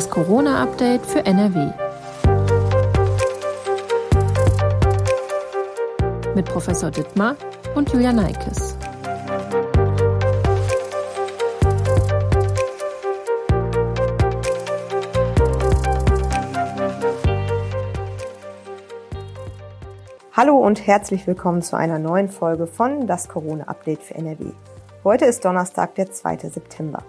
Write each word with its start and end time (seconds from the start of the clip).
Das 0.00 0.08
Corona-Update 0.08 1.04
für 1.04 1.26
NRW. 1.26 1.72
Mit 6.34 6.46
Professor 6.46 6.90
Dittmar 6.90 7.36
und 7.74 7.92
Julia 7.92 8.10
Neikes. 8.10 8.78
Hallo 20.32 20.56
und 20.56 20.86
herzlich 20.86 21.26
willkommen 21.26 21.60
zu 21.60 21.76
einer 21.76 21.98
neuen 21.98 22.30
Folge 22.30 22.66
von 22.66 23.06
Das 23.06 23.28
Corona-Update 23.28 24.02
für 24.02 24.14
NRW. 24.14 24.52
Heute 25.04 25.26
ist 25.26 25.44
Donnerstag, 25.44 25.94
der 25.96 26.10
2. 26.10 26.38
September. 26.48 27.04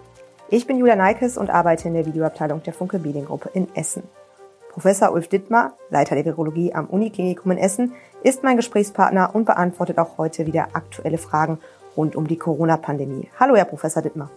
Ich 0.54 0.66
bin 0.66 0.76
Julia 0.76 0.96
Neikes 0.96 1.38
und 1.38 1.48
arbeite 1.48 1.88
in 1.88 1.94
der 1.94 2.04
Videoabteilung 2.04 2.62
der 2.62 2.74
Funke 2.74 2.98
Mediengruppe 2.98 3.48
in 3.54 3.74
Essen. 3.74 4.02
Professor 4.70 5.10
Ulf 5.10 5.28
Dittmar, 5.28 5.72
Leiter 5.88 6.14
der 6.14 6.26
Virologie 6.26 6.74
am 6.74 6.88
Uniklinikum 6.88 7.52
in 7.52 7.56
Essen, 7.56 7.94
ist 8.22 8.42
mein 8.42 8.58
Gesprächspartner 8.58 9.34
und 9.34 9.46
beantwortet 9.46 9.98
auch 9.98 10.18
heute 10.18 10.46
wieder 10.46 10.68
aktuelle 10.74 11.16
Fragen 11.16 11.58
rund 11.96 12.16
um 12.16 12.28
die 12.28 12.36
Corona-Pandemie. 12.36 13.30
Hallo, 13.40 13.56
Herr 13.56 13.64
Professor 13.64 14.02
Dittmar. 14.02 14.28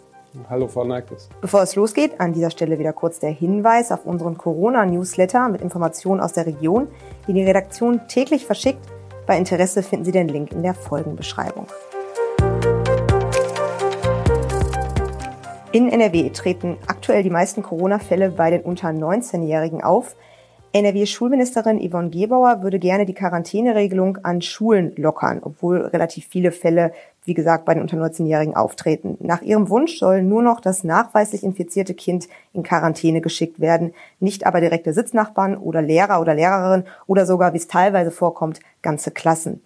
Hallo, 0.50 0.70
Frau 0.70 0.86
Neikes. 0.86 1.28
Bevor 1.42 1.62
es 1.64 1.76
losgeht, 1.76 2.22
an 2.22 2.32
dieser 2.32 2.50
Stelle 2.50 2.80
wieder 2.80 2.94
kurz 2.94 3.20
der 3.20 3.32
Hinweis 3.32 3.92
auf 3.92 4.06
unseren 4.06 4.38
Corona-Newsletter 4.38 5.50
mit 5.50 5.62
Informationen 5.62 6.22
aus 6.22 6.32
der 6.32 6.46
Region, 6.46 6.88
die 7.28 7.34
die 7.34 7.44
Redaktion 7.44 8.08
täglich 8.08 8.46
verschickt. 8.46 8.88
Bei 9.28 9.38
Interesse 9.38 9.84
finden 9.84 10.06
Sie 10.06 10.14
den 10.14 10.30
Link 10.30 10.54
in 10.54 10.64
der 10.64 10.76
Folgenbeschreibung. 10.76 11.68
In 15.76 15.90
NRW 15.90 16.30
treten 16.30 16.78
aktuell 16.88 17.22
die 17.22 17.30
meisten 17.30 17.62
Corona-Fälle 17.62 18.30
bei 18.30 18.50
den 18.50 18.62
unter 18.62 18.92
19-Jährigen 18.92 19.84
auf. 19.84 20.16
NRW-Schulministerin 20.72 21.86
Yvonne 21.86 22.12
Gebauer 22.12 22.64
würde 22.64 22.80
gerne 22.80 23.06
die 23.06 23.14
Quarantäneregelung 23.14 24.20
an 24.24 24.42
Schulen 24.42 24.94
lockern, 24.96 25.42
obwohl 25.44 25.82
relativ 25.82 26.28
viele 26.28 26.54
Fälle, 26.54 26.94
wie 27.26 27.34
gesagt, 27.34 27.66
bei 27.66 27.74
den 27.74 27.82
unter 27.82 27.98
19-Jährigen 27.98 28.56
auftreten. 28.56 29.18
Nach 29.20 29.42
ihrem 29.42 29.68
Wunsch 29.68 30.00
soll 30.00 30.24
nur 30.24 30.42
noch 30.42 30.62
das 30.62 30.86
nachweislich 30.86 31.44
infizierte 31.44 31.94
Kind 31.94 32.30
in 32.54 32.64
Quarantäne 32.64 33.20
geschickt 33.20 33.60
werden, 33.60 33.94
nicht 34.22 34.48
aber 34.48 34.62
direkte 34.62 34.94
Sitznachbarn 34.94 35.58
oder 35.58 35.82
Lehrer 35.82 36.22
oder 36.22 36.36
Lehrerin 36.36 36.86
oder 37.06 37.26
sogar, 37.26 37.52
wie 37.52 37.58
es 37.58 37.68
teilweise 37.68 38.12
vorkommt, 38.12 38.62
ganze 38.82 39.12
Klassen. 39.12 39.62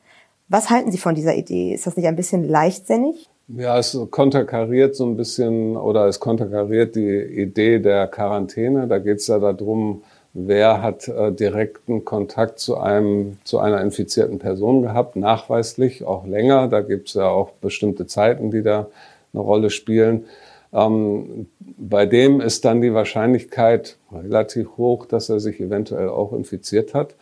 Was 0.48 0.72
halten 0.72 0.92
Sie 0.92 0.98
von 0.98 1.14
dieser 1.14 1.36
Idee? 1.36 1.72
Ist 1.72 1.86
das 1.86 1.96
nicht 1.96 2.08
ein 2.08 2.16
bisschen 2.16 2.44
leichtsinnig? 2.44 3.30
Ja, 3.58 3.80
es 3.80 3.98
konterkariert 4.12 4.96
so 4.96 5.06
ein 5.08 5.18
bisschen 5.18 5.76
oder 5.76 6.06
es 6.06 6.20
konterkariert 6.20 6.96
die 6.96 7.18
Idee 7.20 7.80
der 7.80 8.06
Quarantäne. 8.06 8.88
Da 8.88 9.00
geht 9.00 9.18
es 9.18 9.28
ja 9.28 9.40
darum, 9.40 10.04
wer 10.34 10.84
hat 10.84 11.08
äh, 11.08 11.32
direkten 11.32 12.06
Kontakt 12.06 12.60
zu 12.60 12.78
einem 12.78 13.40
zu 13.46 13.58
einer 13.58 13.82
infizierten 13.82 14.38
Person 14.38 14.84
gehabt, 14.84 15.16
nachweislich 15.16 16.04
auch 16.06 16.28
länger. 16.28 16.68
Da 16.68 16.82
gibt 16.82 17.08
es 17.08 17.16
ja 17.16 17.28
auch 17.28 17.50
bestimmte 17.54 18.06
Zeiten, 18.06 18.52
die 18.52 18.62
da 18.62 18.88
eine 19.34 19.42
Rolle 19.42 19.72
spielen. 19.72 20.26
Ähm, 20.72 21.48
bei 21.60 22.06
dem 22.06 22.42
ist 22.42 22.66
dann 22.66 22.82
die 22.82 22.94
Wahrscheinlichkeit 22.94 23.98
relativ 24.12 24.78
hoch, 24.78 25.08
dass 25.08 25.28
er 25.30 25.40
sich 25.40 25.60
eventuell 25.60 26.10
auch 26.10 26.34
infiziert 26.34 26.94
hat. 26.94 27.16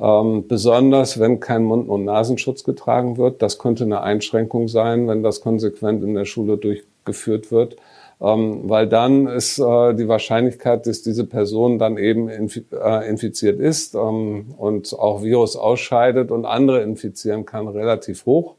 Ähm, 0.00 0.48
besonders 0.48 1.20
wenn 1.20 1.38
kein 1.38 1.64
Mund- 1.64 1.88
und 1.88 2.04
Nasenschutz 2.04 2.64
getragen 2.64 3.16
wird. 3.16 3.42
Das 3.42 3.58
könnte 3.58 3.84
eine 3.84 4.02
Einschränkung 4.02 4.68
sein, 4.68 5.06
wenn 5.06 5.22
das 5.22 5.40
konsequent 5.40 6.02
in 6.02 6.14
der 6.14 6.24
Schule 6.24 6.56
durchgeführt 6.56 7.52
wird. 7.52 7.76
Ähm, 8.20 8.68
weil 8.68 8.88
dann 8.88 9.26
ist 9.26 9.58
äh, 9.58 9.94
die 9.94 10.08
Wahrscheinlichkeit, 10.08 10.86
dass 10.86 11.02
diese 11.02 11.26
Person 11.26 11.78
dann 11.78 11.98
eben 11.98 12.28
infi 12.28 12.64
äh, 12.72 13.08
infiziert 13.08 13.60
ist 13.60 13.94
ähm, 13.94 14.54
und 14.56 14.98
auch 14.98 15.22
Virus 15.22 15.56
ausscheidet 15.56 16.30
und 16.30 16.44
andere 16.44 16.82
infizieren 16.82 17.44
kann, 17.44 17.68
relativ 17.68 18.26
hoch. 18.26 18.54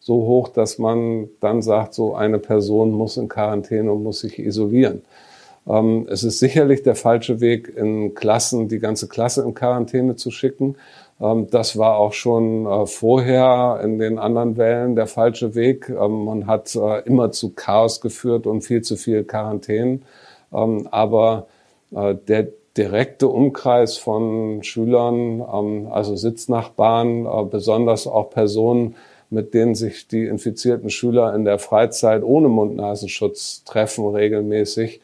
So 0.00 0.14
hoch, 0.26 0.48
dass 0.48 0.78
man 0.78 1.28
dann 1.40 1.62
sagt, 1.62 1.94
so 1.94 2.14
eine 2.14 2.38
Person 2.38 2.92
muss 2.92 3.16
in 3.16 3.28
Quarantäne 3.28 3.90
und 3.90 4.02
muss 4.02 4.20
sich 4.20 4.38
isolieren. 4.38 5.02
Ähm, 5.66 6.06
es 6.10 6.24
ist 6.24 6.38
sicherlich 6.38 6.82
der 6.82 6.94
falsche 6.94 7.40
Weg, 7.40 7.72
in 7.74 8.14
Klassen 8.14 8.68
die 8.68 8.78
ganze 8.78 9.08
Klasse 9.08 9.42
in 9.42 9.54
Quarantäne 9.54 10.16
zu 10.16 10.30
schicken. 10.30 10.76
Ähm, 11.20 11.48
das 11.50 11.78
war 11.78 11.96
auch 11.96 12.12
schon 12.12 12.66
äh, 12.66 12.86
vorher 12.86 13.80
in 13.82 13.98
den 13.98 14.18
anderen 14.18 14.56
Wellen 14.56 14.96
der 14.96 15.06
falsche 15.06 15.54
Weg. 15.54 15.88
Ähm, 15.88 16.24
man 16.24 16.46
hat 16.46 16.74
äh, 16.74 17.00
immer 17.02 17.32
zu 17.32 17.50
Chaos 17.50 18.00
geführt 18.00 18.46
und 18.46 18.62
viel 18.62 18.82
zu 18.82 18.96
viel 18.96 19.24
Quarantäne. 19.24 20.00
Aber 20.50 21.48
äh, 21.92 22.14
der 22.14 22.46
direkte 22.76 23.26
Umkreis 23.26 23.96
von 23.96 24.62
Schülern, 24.62 25.42
also 25.90 26.14
Sitznachbarn, 26.14 27.50
besonders 27.50 28.06
auch 28.06 28.30
Personen, 28.30 28.94
mit 29.30 29.52
denen 29.52 29.74
sich 29.74 30.06
die 30.06 30.26
infizierten 30.26 30.90
Schüler 30.90 31.34
in 31.34 31.44
der 31.44 31.58
Freizeit 31.58 32.22
ohne 32.22 32.48
Mund-Nasenschutz 32.48 33.64
treffen 33.64 34.06
regelmäßig, 34.08 35.00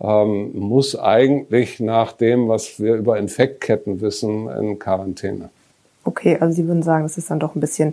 ähm, 0.00 0.52
muss 0.58 0.98
eigentlich 0.98 1.80
nach 1.80 2.12
dem, 2.12 2.48
was 2.48 2.80
wir 2.80 2.94
über 2.94 3.18
Infektketten 3.18 4.00
wissen, 4.00 4.48
in 4.48 4.78
Quarantäne. 4.78 5.50
Okay, 6.04 6.36
also 6.38 6.54
Sie 6.54 6.66
würden 6.66 6.82
sagen, 6.82 7.04
das 7.04 7.16
ist 7.16 7.30
dann 7.30 7.40
doch 7.40 7.54
ein 7.54 7.60
bisschen, 7.60 7.90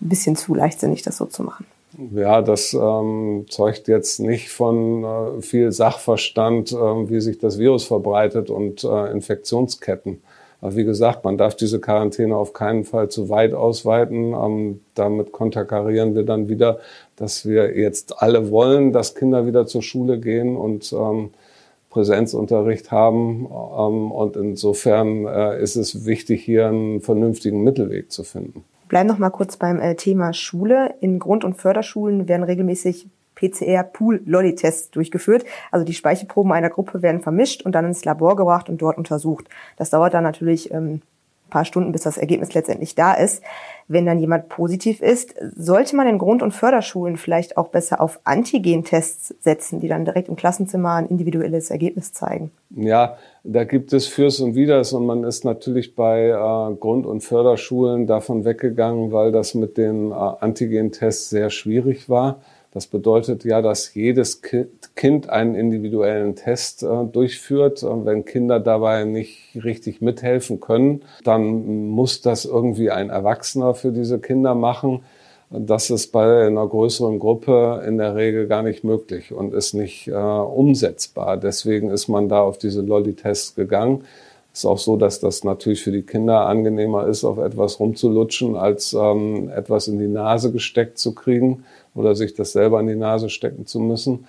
ein 0.00 0.08
bisschen 0.08 0.36
zu 0.36 0.54
leichtsinnig, 0.54 1.02
das 1.02 1.16
so 1.16 1.26
zu 1.26 1.42
machen. 1.42 1.66
Ja, 2.14 2.40
das 2.40 2.72
ähm, 2.72 3.46
zeugt 3.48 3.88
jetzt 3.88 4.20
nicht 4.20 4.50
von 4.50 5.04
äh, 5.04 5.42
viel 5.42 5.72
Sachverstand, 5.72 6.72
äh, 6.72 6.76
wie 6.76 7.20
sich 7.20 7.38
das 7.38 7.58
Virus 7.58 7.84
verbreitet 7.84 8.48
und 8.48 8.84
äh, 8.84 9.10
Infektionsketten. 9.10 10.22
Aber 10.60 10.76
wie 10.76 10.84
gesagt, 10.84 11.24
man 11.24 11.38
darf 11.38 11.56
diese 11.56 11.80
Quarantäne 11.80 12.36
auf 12.36 12.52
keinen 12.52 12.84
Fall 12.84 13.08
zu 13.08 13.28
weit 13.28 13.54
ausweiten. 13.54 14.34
Ähm, 14.34 14.80
damit 14.94 15.32
konterkarieren 15.32 16.14
wir 16.14 16.24
dann 16.24 16.48
wieder, 16.48 16.78
dass 17.20 17.46
wir 17.46 17.76
jetzt 17.76 18.22
alle 18.22 18.50
wollen, 18.50 18.92
dass 18.92 19.14
Kinder 19.14 19.46
wieder 19.46 19.66
zur 19.66 19.82
Schule 19.82 20.18
gehen 20.18 20.56
und 20.56 20.90
ähm, 20.92 21.30
Präsenzunterricht 21.90 22.90
haben. 22.90 23.44
Ähm, 23.44 24.10
und 24.10 24.36
insofern 24.36 25.26
äh, 25.26 25.62
ist 25.62 25.76
es 25.76 26.06
wichtig, 26.06 26.42
hier 26.42 26.68
einen 26.68 27.02
vernünftigen 27.02 27.62
Mittelweg 27.62 28.10
zu 28.10 28.24
finden. 28.24 28.64
Bleiben 28.88 29.06
noch 29.06 29.18
mal 29.18 29.28
kurz 29.28 29.58
beim 29.58 29.78
äh, 29.80 29.96
Thema 29.96 30.32
Schule. 30.32 30.94
In 31.00 31.18
Grund- 31.18 31.44
und 31.44 31.58
Förderschulen 31.58 32.26
werden 32.26 32.42
regelmäßig 32.42 33.06
PCR-Pool-Lolli-Tests 33.34 34.90
durchgeführt. 34.90 35.44
Also 35.70 35.84
die 35.84 35.94
Speichelproben 35.94 36.52
einer 36.52 36.70
Gruppe 36.70 37.02
werden 37.02 37.20
vermischt 37.20 37.62
und 37.62 37.74
dann 37.74 37.84
ins 37.84 38.02
Labor 38.04 38.34
gebracht 38.34 38.70
und 38.70 38.80
dort 38.80 38.96
untersucht. 38.96 39.46
Das 39.76 39.90
dauert 39.90 40.14
dann 40.14 40.24
natürlich 40.24 40.72
ähm, 40.72 41.02
paar 41.50 41.64
Stunden, 41.64 41.92
bis 41.92 42.02
das 42.02 42.16
Ergebnis 42.16 42.54
letztendlich 42.54 42.94
da 42.94 43.12
ist. 43.12 43.42
Wenn 43.88 44.06
dann 44.06 44.20
jemand 44.20 44.48
positiv 44.48 45.02
ist, 45.02 45.34
sollte 45.56 45.96
man 45.96 46.06
in 46.06 46.18
Grund- 46.18 46.42
und 46.42 46.52
Förderschulen 46.52 47.16
vielleicht 47.16 47.56
auch 47.56 47.68
besser 47.68 48.00
auf 48.00 48.20
Antigen-Tests 48.22 49.34
setzen, 49.40 49.80
die 49.80 49.88
dann 49.88 50.04
direkt 50.04 50.28
im 50.28 50.36
Klassenzimmer 50.36 50.94
ein 50.94 51.06
individuelles 51.06 51.70
Ergebnis 51.70 52.12
zeigen. 52.12 52.52
Ja, 52.70 53.16
da 53.42 53.64
gibt 53.64 53.92
es 53.92 54.06
Fürs 54.06 54.38
und 54.38 54.54
Widers 54.54 54.92
und 54.92 55.06
man 55.06 55.24
ist 55.24 55.44
natürlich 55.44 55.96
bei 55.96 56.28
äh, 56.28 56.74
Grund- 56.76 57.06
und 57.06 57.22
Förderschulen 57.22 58.06
davon 58.06 58.44
weggegangen, 58.44 59.10
weil 59.10 59.32
das 59.32 59.54
mit 59.54 59.76
den 59.76 60.12
äh, 60.12 60.14
Antigen-Tests 60.14 61.30
sehr 61.30 61.50
schwierig 61.50 62.08
war. 62.08 62.40
Das 62.72 62.86
bedeutet 62.86 63.44
ja, 63.44 63.62
dass 63.62 63.94
jedes 63.94 64.42
Kind 64.94 65.28
einen 65.28 65.56
individuellen 65.56 66.36
Test 66.36 66.84
äh, 66.84 67.04
durchführt. 67.04 67.82
Und 67.82 68.06
wenn 68.06 68.24
Kinder 68.24 68.60
dabei 68.60 69.04
nicht 69.04 69.56
richtig 69.56 70.00
mithelfen 70.00 70.60
können, 70.60 71.02
dann 71.24 71.88
muss 71.88 72.20
das 72.20 72.44
irgendwie 72.44 72.90
ein 72.90 73.10
Erwachsener 73.10 73.74
für 73.74 73.90
diese 73.90 74.20
Kinder 74.20 74.54
machen. 74.54 75.02
Das 75.50 75.90
ist 75.90 76.12
bei 76.12 76.46
einer 76.46 76.64
größeren 76.64 77.18
Gruppe 77.18 77.82
in 77.84 77.98
der 77.98 78.14
Regel 78.14 78.46
gar 78.46 78.62
nicht 78.62 78.84
möglich 78.84 79.32
und 79.32 79.52
ist 79.52 79.74
nicht 79.74 80.06
äh, 80.06 80.12
umsetzbar. 80.12 81.38
Deswegen 81.38 81.90
ist 81.90 82.06
man 82.06 82.28
da 82.28 82.40
auf 82.40 82.56
diese 82.56 82.82
Lolli-Tests 82.82 83.56
gegangen. 83.56 84.04
Ist 84.52 84.64
auch 84.64 84.78
so, 84.78 84.96
dass 84.96 85.18
das 85.18 85.42
natürlich 85.42 85.82
für 85.82 85.90
die 85.90 86.02
Kinder 86.02 86.46
angenehmer 86.46 87.06
ist, 87.08 87.24
auf 87.24 87.38
etwas 87.38 87.80
rumzulutschen, 87.80 88.54
als 88.54 88.92
ähm, 88.92 89.48
etwas 89.48 89.88
in 89.88 89.98
die 89.98 90.08
Nase 90.08 90.52
gesteckt 90.52 90.98
zu 90.98 91.16
kriegen 91.16 91.64
oder 91.94 92.14
sich 92.14 92.34
das 92.34 92.52
selber 92.52 92.80
in 92.80 92.86
die 92.86 92.96
Nase 92.96 93.28
stecken 93.28 93.66
zu 93.66 93.80
müssen. 93.80 94.26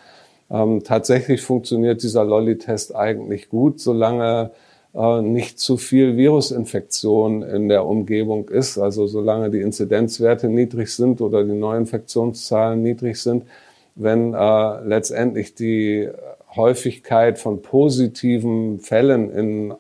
Ähm, 0.50 0.84
tatsächlich 0.84 1.42
funktioniert 1.42 2.04
dieser 2.04 2.26
Lolli-Test 2.26 2.96
eigentlich 2.96 3.50
gut, 3.50 3.80
solange 3.80 4.52
äh, 4.94 5.22
nicht 5.22 5.60
zu 5.60 5.78
viel 5.78 6.18
Virusinfektion 6.18 7.44
in 7.44 7.70
der 7.70 7.86
Umgebung 7.86 8.50
ist, 8.50 8.78
also 8.78 9.08
solange 9.08 9.50
die 9.50 9.62
Inzidenzwerte 9.62 10.50
niedrig 10.50 10.94
sind 10.94 11.22
oder 11.22 11.44
die 11.44 11.54
Neuinfektionszahlen 11.54 12.82
niedrig 12.82 13.18
sind. 13.22 13.46
Wenn 13.96 14.34
äh, 14.34 14.82
letztendlich 14.84 15.56
die 15.56 16.10
Häufigkeit 16.56 17.40
von 17.40 17.62
positiven 17.62 18.80
Fällen 18.80 19.32
in 19.32 19.74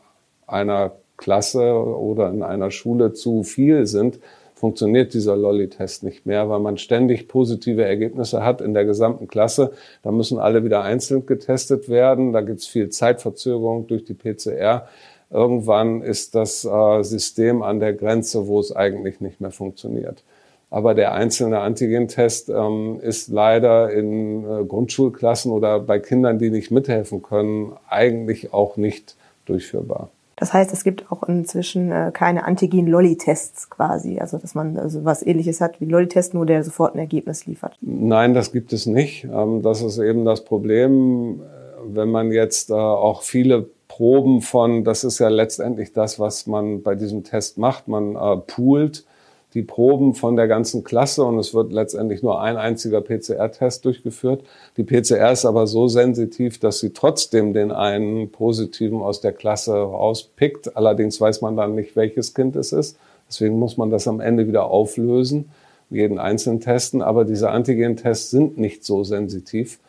einer 0.47 0.93
Klasse 1.17 1.73
oder 1.73 2.29
in 2.29 2.43
einer 2.43 2.71
Schule 2.71 3.13
zu 3.13 3.43
viel 3.43 3.85
sind, 3.87 4.19
funktioniert 4.61 5.15
dieser 5.15 5.35
Lolli-Test 5.35 6.03
nicht 6.03 6.27
mehr, 6.27 6.47
weil 6.47 6.59
man 6.59 6.77
ständig 6.77 7.27
positive 7.27 7.83
Ergebnisse 7.83 8.45
hat 8.45 8.61
in 8.61 8.75
der 8.75 8.85
gesamten 8.85 9.27
Klasse. 9.27 9.71
Da 10.03 10.11
müssen 10.11 10.37
alle 10.37 10.63
wieder 10.63 10.83
einzeln 10.83 11.25
getestet 11.25 11.89
werden. 11.89 12.31
Da 12.31 12.41
gibt 12.41 12.59
es 12.59 12.67
viel 12.67 12.89
Zeitverzögerung 12.89 13.87
durch 13.87 14.05
die 14.05 14.13
PCR. 14.13 14.87
Irgendwann 15.31 16.03
ist 16.03 16.35
das 16.35 16.63
äh, 16.63 17.01
System 17.01 17.63
an 17.63 17.79
der 17.79 17.93
Grenze, 17.93 18.45
wo 18.45 18.59
es 18.59 18.71
eigentlich 18.71 19.19
nicht 19.19 19.41
mehr 19.41 19.49
funktioniert. 19.49 20.23
Aber 20.69 20.93
der 20.93 21.15
einzelne 21.15 21.61
Antigentest 21.61 22.49
ähm, 22.49 22.99
ist 23.01 23.29
leider 23.29 23.91
in 23.91 24.43
äh, 24.43 24.63
Grundschulklassen 24.63 25.51
oder 25.51 25.79
bei 25.79 25.97
Kindern, 25.97 26.37
die 26.37 26.51
nicht 26.51 26.69
mithelfen 26.69 27.23
können, 27.23 27.73
eigentlich 27.89 28.53
auch 28.53 28.77
nicht 28.77 29.15
durchführbar. 29.45 30.11
Das 30.41 30.53
heißt, 30.53 30.73
es 30.73 30.83
gibt 30.83 31.11
auch 31.11 31.21
inzwischen 31.21 31.91
äh, 31.91 32.09
keine 32.11 32.45
Antigen-Lolli-Tests 32.45 33.69
quasi, 33.69 34.17
also 34.17 34.39
dass 34.39 34.55
man 34.55 34.75
also 34.75 35.05
was 35.05 35.21
ähnliches 35.21 35.61
hat 35.61 35.79
wie 35.79 35.85
Lolli-Test, 35.85 36.33
nur 36.33 36.47
der 36.47 36.63
sofort 36.63 36.95
ein 36.95 36.97
Ergebnis 36.97 37.45
liefert. 37.45 37.77
Nein, 37.79 38.33
das 38.33 38.51
gibt 38.51 38.73
es 38.73 38.87
nicht. 38.87 39.25
Ähm, 39.25 39.61
das 39.61 39.83
ist 39.83 39.99
eben 39.99 40.25
das 40.25 40.43
Problem, 40.43 41.43
wenn 41.85 42.09
man 42.09 42.31
jetzt 42.31 42.71
äh, 42.71 42.73
auch 42.73 43.21
viele 43.21 43.69
Proben 43.87 44.41
von, 44.41 44.83
das 44.83 45.03
ist 45.03 45.19
ja 45.19 45.29
letztendlich 45.29 45.93
das, 45.93 46.19
was 46.19 46.47
man 46.47 46.81
bei 46.81 46.95
diesem 46.95 47.23
Test 47.23 47.59
macht, 47.59 47.87
man 47.87 48.15
äh, 48.15 48.37
poolt 48.37 49.05
die 49.53 49.63
Proben 49.63 50.13
von 50.13 50.35
der 50.35 50.47
ganzen 50.47 50.83
Klasse 50.83 51.23
und 51.23 51.37
es 51.37 51.53
wird 51.53 51.73
letztendlich 51.73 52.23
nur 52.23 52.41
ein 52.41 52.55
einziger 52.55 53.01
PCR-Test 53.01 53.83
durchgeführt. 53.83 54.43
Die 54.77 54.83
PCR 54.83 55.31
ist 55.31 55.45
aber 55.45 55.67
so 55.67 55.87
sensitiv, 55.87 56.59
dass 56.59 56.79
sie 56.79 56.93
trotzdem 56.93 57.53
den 57.53 57.71
einen 57.71 58.31
positiven 58.31 59.01
aus 59.01 59.19
der 59.19 59.33
Klasse 59.33 59.73
rauspickt. 59.73 60.77
Allerdings 60.77 61.19
weiß 61.19 61.41
man 61.41 61.57
dann 61.57 61.75
nicht, 61.75 61.95
welches 61.95 62.33
Kind 62.33 62.55
es 62.55 62.71
ist. 62.71 62.97
Deswegen 63.27 63.59
muss 63.59 63.77
man 63.77 63.89
das 63.89 64.07
am 64.07 64.21
Ende 64.21 64.47
wieder 64.47 64.65
auflösen, 64.65 65.51
jeden 65.89 66.17
einzelnen 66.17 66.61
testen. 66.61 67.01
Aber 67.01 67.25
diese 67.25 67.49
Antigen-Tests 67.49 68.31
sind 68.31 68.57
nicht 68.57 68.85
so 68.85 69.03
sensitiv. 69.03 69.79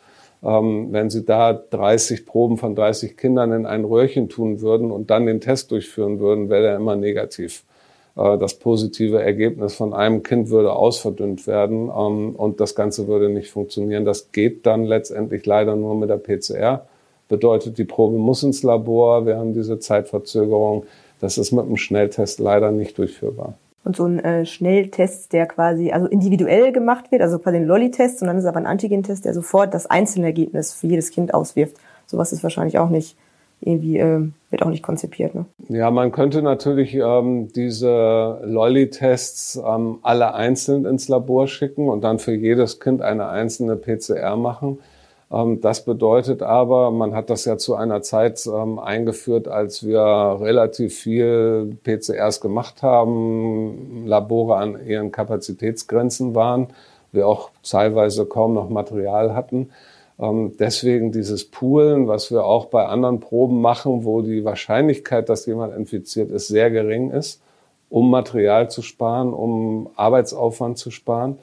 Ähm, 0.43 0.89
wenn 0.91 1.09
Sie 1.09 1.23
da 1.23 1.53
30 1.53 2.25
Proben 2.25 2.57
von 2.57 2.75
30 2.75 3.15
Kindern 3.15 3.53
in 3.53 3.65
ein 3.65 3.85
Röhrchen 3.85 4.27
tun 4.27 4.59
würden 4.59 4.91
und 4.91 5.09
dann 5.09 5.25
den 5.25 5.39
Test 5.39 5.71
durchführen 5.71 6.19
würden, 6.19 6.49
wäre 6.49 6.63
der 6.63 6.75
immer 6.75 6.97
negativ. 6.97 7.63
Äh, 8.15 8.37
das 8.37 8.55
positive 8.55 9.21
Ergebnis 9.21 9.75
von 9.75 9.93
einem 9.93 10.23
Kind 10.23 10.49
würde 10.49 10.73
ausverdünnt 10.73 11.47
werden 11.47 11.89
ähm, 11.95 12.35
und 12.35 12.59
das 12.59 12.75
Ganze 12.75 13.07
würde 13.07 13.29
nicht 13.29 13.51
funktionieren. 13.51 14.05
Das 14.05 14.31
geht 14.31 14.65
dann 14.65 14.83
letztendlich 14.83 15.45
leider 15.45 15.75
nur 15.75 15.95
mit 15.95 16.09
der 16.09 16.17
PCR. 16.17 16.85
Bedeutet, 17.29 17.77
die 17.77 17.85
Probe 17.85 18.17
muss 18.17 18.43
ins 18.43 18.63
Labor. 18.63 19.25
Wir 19.25 19.37
haben 19.37 19.53
diese 19.53 19.79
Zeitverzögerung. 19.79 20.85
Das 21.19 21.37
ist 21.37 21.51
mit 21.51 21.65
einem 21.65 21.77
Schnelltest 21.77 22.39
leider 22.39 22.71
nicht 22.71 22.97
durchführbar. 22.97 23.53
Und 23.85 23.97
so 23.97 24.05
ein 24.05 24.19
äh, 24.19 24.45
Schnelltest, 24.45 25.33
der 25.33 25.45
quasi 25.45 25.91
also 25.91 26.07
individuell 26.07 26.71
gemacht 26.71 27.11
wird, 27.11 27.21
also 27.21 27.39
quasi 27.39 27.57
ein 27.57 27.65
Lolli-Test, 27.65 28.21
und 28.21 28.27
dann 28.27 28.37
ist 28.37 28.45
aber 28.45 28.57
ein 28.57 28.65
Antigen-Test, 28.65 29.25
der 29.25 29.33
sofort 29.33 29.73
das 29.73 29.87
einzelne 29.87 30.27
Ergebnis 30.27 30.73
für 30.73 30.87
jedes 30.87 31.11
Kind 31.11 31.33
auswirft. 31.33 31.75
Sowas 32.05 32.31
ist 32.31 32.43
wahrscheinlich 32.43 32.77
auch 32.77 32.89
nicht 32.89 33.17
irgendwie 33.65 33.97
äh, 33.97 34.27
wird 34.49 34.63
auch 34.63 34.69
nicht 34.69 34.83
konzipiert. 34.83 35.35
Ne? 35.35 35.45
Ja, 35.69 35.89
man 35.91 36.11
könnte 36.11 36.41
natürlich 36.41 36.93
ähm, 36.93 37.51
diese 37.53 38.39
Lolli-Tests 38.43 39.61
ähm, 39.65 39.99
alle 40.03 40.33
einzeln 40.33 40.85
ins 40.85 41.07
Labor 41.07 41.47
schicken 41.47 41.89
und 41.89 42.03
dann 42.03 42.19
für 42.19 42.33
jedes 42.33 42.79
Kind 42.79 43.01
eine 43.01 43.27
einzelne 43.27 43.75
PCR 43.75 44.35
machen. 44.35 44.79
Ähm, 45.31 45.61
das 45.61 45.83
bedeutet 45.83 46.43
aber, 46.43 46.91
man 46.91 47.15
hat 47.15 47.29
das 47.29 47.45
ja 47.45 47.57
zu 47.57 47.75
einer 47.75 48.01
Zeit 48.01 48.45
ähm, 48.45 48.79
eingeführt, 48.79 49.47
als 49.47 49.85
wir 49.85 49.99
relativ 49.99 50.95
viel 50.95 51.77
PCRs 51.83 52.39
gemacht 52.39 52.83
haben, 52.83 54.05
Labore 54.05 54.57
an 54.57 54.85
ihren 54.85 55.11
Kapazitätsgrenzen 55.11 56.35
waren, 56.35 56.67
wir 57.11 57.27
auch 57.27 57.49
teilweise 57.63 58.25
kaum 58.25 58.53
noch 58.53 58.69
Material 58.69 59.35
hatten. 59.35 59.69
Ähm, 60.19 60.53
deswegen 60.59 61.11
dieses 61.11 61.45
Poolen, 61.45 62.07
was 62.07 62.31
wir 62.31 62.45
auch 62.45 62.65
bei 62.65 62.85
anderen 62.85 63.19
Proben 63.19 63.61
machen, 63.61 64.05
wo 64.05 64.21
die 64.21 64.45
Wahrscheinlichkeit, 64.45 65.29
dass 65.29 65.45
jemand 65.45 65.75
infiziert 65.75 66.31
ist, 66.31 66.47
sehr 66.47 66.69
gering 66.71 67.11
ist, 67.11 67.41
um 67.89 68.09
Material 68.09 68.69
zu 68.69 68.81
sparen, 68.81 69.33
um 69.33 69.89
Arbeitsaufwand 69.95 70.77
zu 70.77 70.91
sparen. 70.91 71.37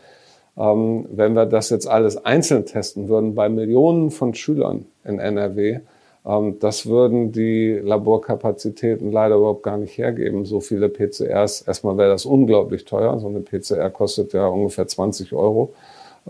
Ähm, 0.57 1.07
wenn 1.11 1.35
wir 1.35 1.47
das 1.47 1.71
jetzt 1.71 1.87
alles 1.89 2.25
einzeln 2.25 2.67
testen 2.67 3.09
würden 3.09 3.35
bei 3.35 3.49
Millionen 3.49 4.11
von 4.11 4.35
Schülern 4.35 4.87
in 5.05 5.19
NRW, 5.19 5.81
ähm, 6.27 6.59
das 6.61 6.87
würden 6.87 7.33
die 7.33 7.73
Laborkapazitäten 7.83 9.11
leider 9.11 9.37
überhaupt 9.37 9.63
gar 9.63 9.79
nicht 9.79 9.97
hergeben. 9.97 10.45
So 10.45 10.61
viele 10.61 10.89
PCRs, 10.89 11.63
erstmal 11.63 11.97
wäre 11.97 12.11
das 12.11 12.27
unglaublich 12.27 12.85
teuer. 12.85 13.19
So 13.19 13.29
eine 13.29 13.41
PCR 13.41 13.91
kostet 13.91 14.33
ja 14.33 14.47
ungefähr 14.47 14.87
20 14.87 15.33
Euro 15.33 15.73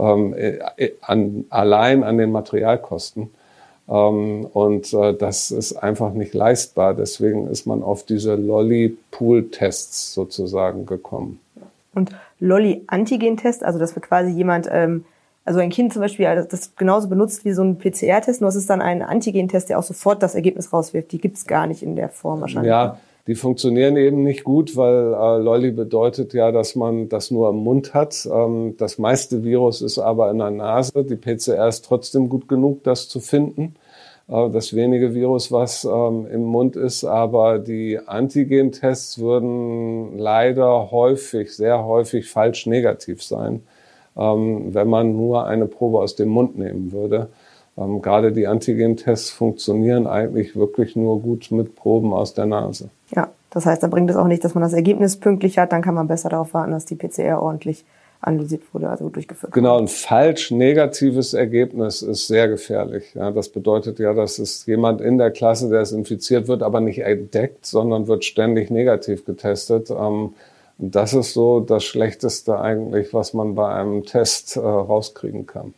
ähm, 0.01 0.35
äh, 0.35 0.93
an, 1.03 1.45
allein 1.51 2.03
an 2.03 2.19
den 2.19 2.33
Materialkosten. 2.33 3.31
Ähm, 3.89 4.47
und 4.53 4.93
äh, 4.93 5.15
das 5.15 5.51
ist 5.51 5.75
einfach 5.75 6.13
nicht 6.13 6.33
leistbar. 6.33 6.95
Deswegen 6.95 7.49
ist 7.49 7.67
man 7.67 7.83
auf 7.83 8.05
diese 8.05 8.37
Lolly-Pool-Tests 8.37 10.15
sozusagen 10.15 10.87
gekommen. 10.87 11.41
Und 11.95 12.11
Lolly-Antigen-Test, 12.39 13.65
also 13.65 13.79
dass 13.79 13.97
wir 13.97 14.03
quasi 14.03 14.31
jemand, 14.31 14.69
ähm, 14.71 15.05
also 15.45 15.59
ein 15.59 15.71
Kind 15.71 15.93
zum 15.93 16.03
Beispiel, 16.03 16.47
das 16.49 16.77
genauso 16.77 17.09
benutzt 17.09 17.45
wie 17.45 17.53
so 17.53 17.63
ein 17.63 17.79
PCR-Test, 17.79 18.41
nur 18.41 18.49
es 18.49 18.55
ist 18.55 18.71
dann 18.71 18.81
ein 18.81 19.03
Antigen-Test, 19.03 19.69
der 19.69 19.79
auch 19.79 19.83
sofort 19.83 20.23
das 20.23 20.37
Ergebnis 20.37 20.73
rauswirft. 20.73 21.11
Die 21.11 21.19
gibt's 21.19 21.47
gar 21.47 21.67
nicht 21.67 21.83
in 21.83 21.97
der 21.97 22.09
Form 22.09 22.41
wahrscheinlich. 22.41 22.71
Ja, 22.71 22.99
die 23.27 23.35
funktionieren 23.35 23.97
eben 23.97 24.23
nicht 24.23 24.45
gut, 24.45 24.77
weil 24.77 25.13
äh, 25.13 25.43
Lolli 25.43 25.71
bedeutet 25.71 26.33
ja, 26.35 26.53
dass 26.53 26.75
man 26.75 27.09
das 27.09 27.31
nur 27.31 27.51
im 27.51 27.57
Mund 27.57 27.95
hat. 27.95 28.29
Ähm, 28.33 28.77
das 28.79 28.99
meiste 28.99 29.45
Virus 29.45 29.83
ist 29.83 29.99
aber 29.99 30.31
in 30.31 30.39
der 30.39 30.51
Nase. 30.51 31.05
Die 31.05 31.17
PCR 31.17 31.69
ist 31.69 31.85
trotzdem 31.85 32.29
gut 32.29 32.49
genug, 32.49 32.83
das 32.85 33.09
zu 33.09 33.21
finden. 33.21 33.75
Äh, 34.31 34.51
das 34.51 34.75
wenige 34.75 35.15
Virus, 35.15 35.53
was 35.53 35.85
ähm, 35.85 36.27
im 36.33 36.45
Mund 36.45 36.77
ist, 36.77 37.05
aber 37.05 37.59
die 37.59 37.99
Antigen-Tests 37.99 39.19
würden 39.19 40.19
leider 40.19 40.91
häufig, 40.91 41.55
sehr 41.55 41.85
häufig 41.85 42.29
falsch 42.29 42.67
negativ 42.67 43.23
sein, 43.23 43.63
ähm, 44.17 44.73
wenn 44.75 44.89
man 44.89 45.17
nur 45.17 45.47
eine 45.47 45.67
Probe 45.67 45.99
aus 45.99 46.17
dem 46.17 46.29
Mund 46.29 46.57
nehmen 46.59 46.93
würde. 46.93 47.29
Ähm, 47.81 48.03
gerade 48.03 48.33
die 48.33 48.47
Antigen-Tests 48.47 49.31
funktionieren 49.31 50.07
eigentlich 50.07 50.55
wirklich 50.55 50.95
nur 50.95 51.21
gut 51.21 51.51
mit 51.51 51.75
Proben 51.75 52.13
aus 52.13 52.35
der 52.35 52.47
Nase. 52.47 52.91
Ja, 53.15 53.29
das 53.51 53.67
heißt, 53.67 53.83
da 53.83 53.89
bringt 53.89 54.11
es 54.11 54.17
auch 54.17 54.27
nicht, 54.27 54.45
dass 54.45 54.55
man 54.55 54.63
das 54.63 54.75
Ergebnis 54.75 55.17
pünktlich 55.17 55.59
hat, 55.59 55.73
dann 55.73 55.83
kann 55.83 55.95
man 55.95 56.07
besser 56.07 56.29
darauf 56.29 56.55
warten, 56.55 56.73
dass 56.73 56.85
die 56.85 56.95
PCR 56.95 57.43
ordentlich 57.43 57.85
analysiert 58.21 58.63
wurde, 58.75 58.91
also 58.91 59.09
durchgeführt 59.09 59.53
Genau, 59.53 59.79
ein 59.79 59.89
falsch 59.89 60.51
negatives 60.51 61.33
Ergebnis 61.33 62.03
ist 62.03 62.27
sehr 62.27 62.49
gefährlich. 62.49 63.15
Ja, 63.15 63.31
das 63.31 63.49
bedeutet 63.49 63.99
ja, 63.99 64.13
dass 64.13 64.39
es 64.39 64.67
jemand 64.67 65.01
in 65.01 65.17
der 65.17 65.31
Klasse, 65.31 65.71
der 65.71 65.81
es 65.81 65.93
infiziert 65.93 66.47
wird, 66.47 66.63
aber 66.63 66.81
nicht 66.81 66.99
entdeckt, 66.99 67.65
sondern 67.65 68.09
wird 68.09 68.27
ständig 68.27 68.71
negativ 68.71 69.25
getestet. 69.25 69.91
Ähm, 69.91 70.35
das 70.77 71.15
ist 71.15 71.33
so 71.33 71.61
das 71.61 71.85
Schlechteste 71.85 72.59
eigentlich, 72.59 73.13
was 73.15 73.35
man 73.35 73.55
bei 73.55 73.73
einem 73.73 74.05
Test 74.05 74.57
äh, 74.57 74.61
rauskriegen 74.61 75.47
kann. 75.47 75.75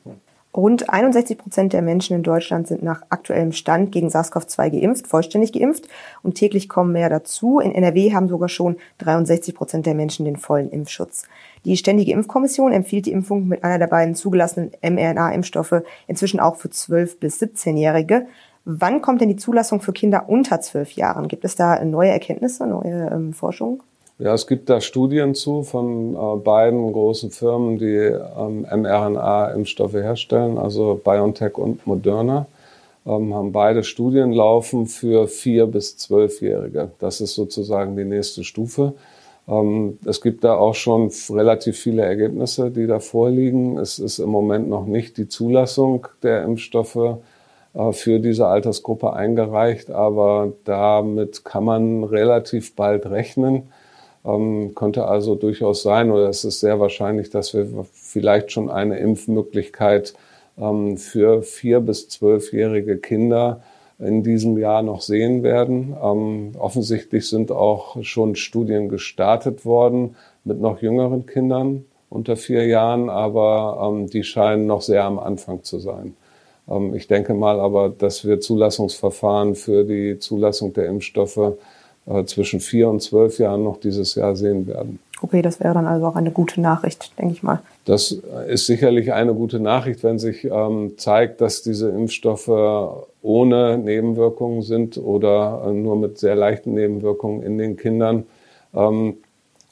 Rund 0.55 0.91
61 0.91 1.39
Prozent 1.39 1.73
der 1.73 1.81
Menschen 1.81 2.15
in 2.15 2.23
Deutschland 2.23 2.69
sind 2.69 2.83
nach 2.83 3.03
aktuellem 3.09 3.53
Stand 3.53 3.91
gegen 3.91 4.09
SARS-CoV-2 4.09 4.81
geimpft, 4.81 5.07
vollständig 5.07 5.53
geimpft 5.53 5.89
und 6.23 6.35
täglich 6.35 6.69
kommen 6.69 6.93
mehr 6.93 7.09
dazu. 7.09 7.59
In 7.59 7.75
NRW 7.75 8.13
haben 8.13 8.29
sogar 8.29 8.51
schon 8.51 8.77
63 8.99 9.55
Prozent 9.55 9.87
der 9.87 9.95
Menschen 9.95 10.27
den 10.27 10.37
vollen 10.37 10.71
Impfschutz. 10.71 11.25
Die 11.65 11.79
Ständige 11.79 12.13
Impfkommission 12.13 12.73
empfiehlt 12.73 13.07
die 13.07 13.13
Impfung 13.13 13.49
mit 13.49 13.65
einer 13.65 13.79
der 13.79 13.87
beiden 13.87 14.15
zugelassenen 14.15 14.73
mRNA-Impfstoffe 14.83 15.83
inzwischen 16.07 16.39
auch 16.39 16.57
für 16.57 16.69
12- 16.69 17.19
bis 17.19 17.41
17-Jährige. 17.41 18.27
Wann 18.67 19.01
kommt 19.01 19.23
denn 19.23 19.31
die 19.31 19.37
Zulassung 19.37 19.81
für 19.81 19.93
Kinder 19.95 20.29
unter 20.29 20.61
12 20.61 20.93
Jahren? 20.93 21.29
Gibt 21.29 21.47
es 21.47 21.57
da 21.57 21.83
neue 21.83 22.11
Erkenntnisse, 22.11 22.67
neue 22.67 23.11
ähm, 23.11 23.33
Forschung? 23.33 23.83
Ja, 24.23 24.35
es 24.35 24.47
gibt 24.47 24.71
da 24.71 24.81
Studien 24.81 25.35
zu 25.35 25.65
von 25.65 26.15
äh, 26.15 26.37
beiden 26.37 26.93
großen 26.93 27.33
Firmen, 27.33 27.79
die 27.79 27.97
ähm, 27.97 28.65
mRNA-Impfstoffe 28.71 29.95
herstellen, 29.95 30.59
also 30.59 31.01
BioNTech 31.03 31.59
und 31.59 31.85
Moderna, 31.89 32.47
ähm, 33.05 33.35
haben 33.35 33.51
beide 33.51 33.83
Studien 33.83 34.33
laufen 34.33 34.87
für 34.87 35.27
vier 35.27 35.67
bis 35.67 35.97
zwölfjährige. 35.97 36.93
Das 37.01 37.21
ist 37.21 37.35
sozusagen 37.35 37.97
die 37.97 38.05
nächste 38.05 38.45
Stufe. 38.45 38.93
Ähm, 39.49 39.99
es 40.05 40.21
gibt 40.21 40.45
da 40.45 40.55
auch 40.55 40.77
schon 40.77 41.11
relativ 41.31 41.77
viele 41.81 42.03
Ergebnisse, 42.03 42.71
die 42.71 42.87
da 42.87 43.01
vorliegen. 43.01 43.77
Es 43.77 43.99
ist 43.99 44.21
im 44.21 44.29
Moment 44.29 44.69
noch 44.69 44.87
nicht 44.87 45.17
die 45.17 45.27
Zulassung 45.27 46.07
der 46.23 46.45
Impfstoffe 46.45 47.17
äh, 47.75 47.93
für 47.93 48.21
diese 48.21 48.47
Altersgruppe 48.47 49.15
eingereicht, 49.15 49.91
aber 49.91 50.53
damit 50.65 51.45
kann 51.45 51.65
man 51.65 52.05
relativ 52.05 52.77
bald 52.77 53.07
rechnen 53.07 53.65
ähm, 54.25 54.75
könnte 54.75 55.07
also 55.07 55.35
durchaus 55.35 55.83
sein 55.83 56.11
oder 56.11 56.29
es 56.29 56.45
ist 56.45 56.61
sehr 56.61 56.81
wahrscheinlich, 56.81 57.31
dass 57.31 57.55
wir 57.55 57.67
vielleicht 57.93 58.53
schon 58.53 58.71
eine 58.71 58.99
Impfmöglichkeit 58.99 60.15
ähm, 60.59 60.97
für 60.97 61.43
vier 61.43 61.81
bis 61.81 62.09
zwölfjährige 62.09 62.99
Kinder 62.99 63.63
in 63.99 64.23
diesem 64.23 64.59
Jahr 64.59 64.83
noch 64.83 65.01
sehen 65.01 65.43
werden. 65.43 65.97
Ähm, 66.03 66.53
offensichtlich 66.59 67.29
sind 67.29 67.53
auch 67.53 68.03
schon 68.03 68.35
Studien 68.37 68.89
gestartet 68.89 69.65
worden. 69.65 70.17
mit 70.45 70.61
noch 70.61 70.83
jüngeren 70.83 71.25
Kindern 71.27 71.85
unter 72.11 72.37
vier 72.37 72.67
Jahren, 72.67 73.09
aber 73.09 73.79
ähm, 73.89 74.11
die 74.11 74.25
scheinen 74.25 74.67
noch 74.67 74.83
sehr 74.83 75.05
am 75.05 75.19
Anfang 75.19 75.63
zu 75.63 75.79
sein. 75.79 76.17
Ähm, 76.69 76.95
ich 76.95 77.07
denke 77.07 77.35
mal 77.35 77.61
aber, 77.61 77.89
dass 77.91 78.27
wir 78.27 78.41
Zulassungsverfahren 78.41 79.55
für 79.55 79.85
die 79.85 80.19
Zulassung 80.19 80.73
der 80.73 80.87
Impfstoffe 80.87 81.57
zwischen 82.27 82.61
vier 82.61 82.89
und 82.89 83.01
zwölf 83.01 83.39
Jahren 83.39 83.63
noch 83.63 83.79
dieses 83.79 84.15
Jahr 84.17 84.35
sehen 84.35 84.67
werden. 84.67 84.99
Okay, 85.23 85.41
das 85.41 85.61
wäre 85.61 85.73
dann 85.73 85.87
also 85.87 86.07
auch 86.07 86.17
eine 86.17 86.33
gute 86.33 86.61
Nachricht, 86.61 87.17
denke 87.17 87.33
ich 87.33 87.45
mal. 87.45 87.61
Das 87.85 88.17
ist 88.49 88.67
sicherlich 88.67 89.13
eine 89.13 89.35
gute 89.35 89.61
Nachricht, 89.61 90.03
wenn 90.03 90.19
sich 90.19 90.45
ähm, 90.45 90.95
zeigt, 90.97 91.41
dass 91.41 91.63
diese 91.63 91.91
Impfstoffe 91.91 92.49
ohne 93.23 93.79
Nebenwirkungen 93.79 94.63
sind 94.63 94.99
oder 94.99 95.63
äh, 95.67 95.73
nur 95.73 95.97
mit 95.97 96.19
sehr 96.19 96.35
leichten 96.35 96.75
Nebenwirkungen 96.75 97.43
in 97.43 97.57
den 97.57 97.77
Kindern. 97.77 98.25
Ähm, 98.75 99.19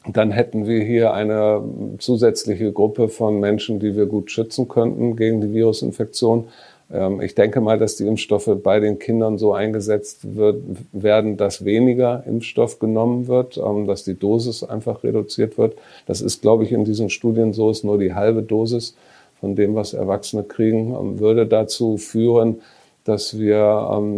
dann 0.07 0.31
hätten 0.31 0.67
wir 0.67 0.83
hier 0.83 1.13
eine 1.13 1.63
zusätzliche 1.99 2.73
Gruppe 2.73 3.09
von 3.09 3.39
Menschen, 3.39 3.81
die 3.81 3.97
wir 3.97 4.07
gut 4.07 4.31
schützen 4.31 4.69
könnten 4.69 5.17
gegen 5.17 5.41
die 5.41 5.53
Virusinfektion. 5.53 6.47
Ähm, 6.93 7.21
ich 7.21 7.35
denke 7.35 7.61
mal, 7.61 7.79
dass 7.79 7.97
die 7.97 8.07
Impfstoffe 8.07 8.51
bei 8.63 8.81
den 8.81 8.99
Kindern 8.99 9.39
so 9.39 9.53
eingesetzt 9.53 10.37
wird, 10.37 10.63
werden, 10.93 11.37
dass 11.37 11.65
weniger 11.65 12.25
Impfstoff 12.27 12.79
genommen 12.79 13.29
wird, 13.29 13.57
ähm, 13.59 13.87
dass 13.87 14.05
die 14.05 14.19
Dosis 14.19 14.65
einfach 14.65 15.05
reduziert 15.05 15.59
wird. 15.59 15.77
Das 16.07 16.21
ist, 16.21 16.43
glaube 16.43 16.65
ich, 16.65 16.73
in 16.73 16.85
diesen 16.85 17.11
Studien 17.11 17.53
so, 17.53 17.71
ist 17.71 17.85
nur 17.85 17.99
die 17.99 18.15
halbe 18.15 18.43
Dosis 18.43 18.97
von 19.41 19.57
dem, 19.57 19.75
was 19.75 19.95
Erwachsene 19.95 20.43
kriegen, 20.43 20.95
ähm, 20.95 21.21
würde 21.21 21.47
dazu 21.47 21.97
führen, 21.97 22.61
dass 23.05 23.39
wir 23.39 23.57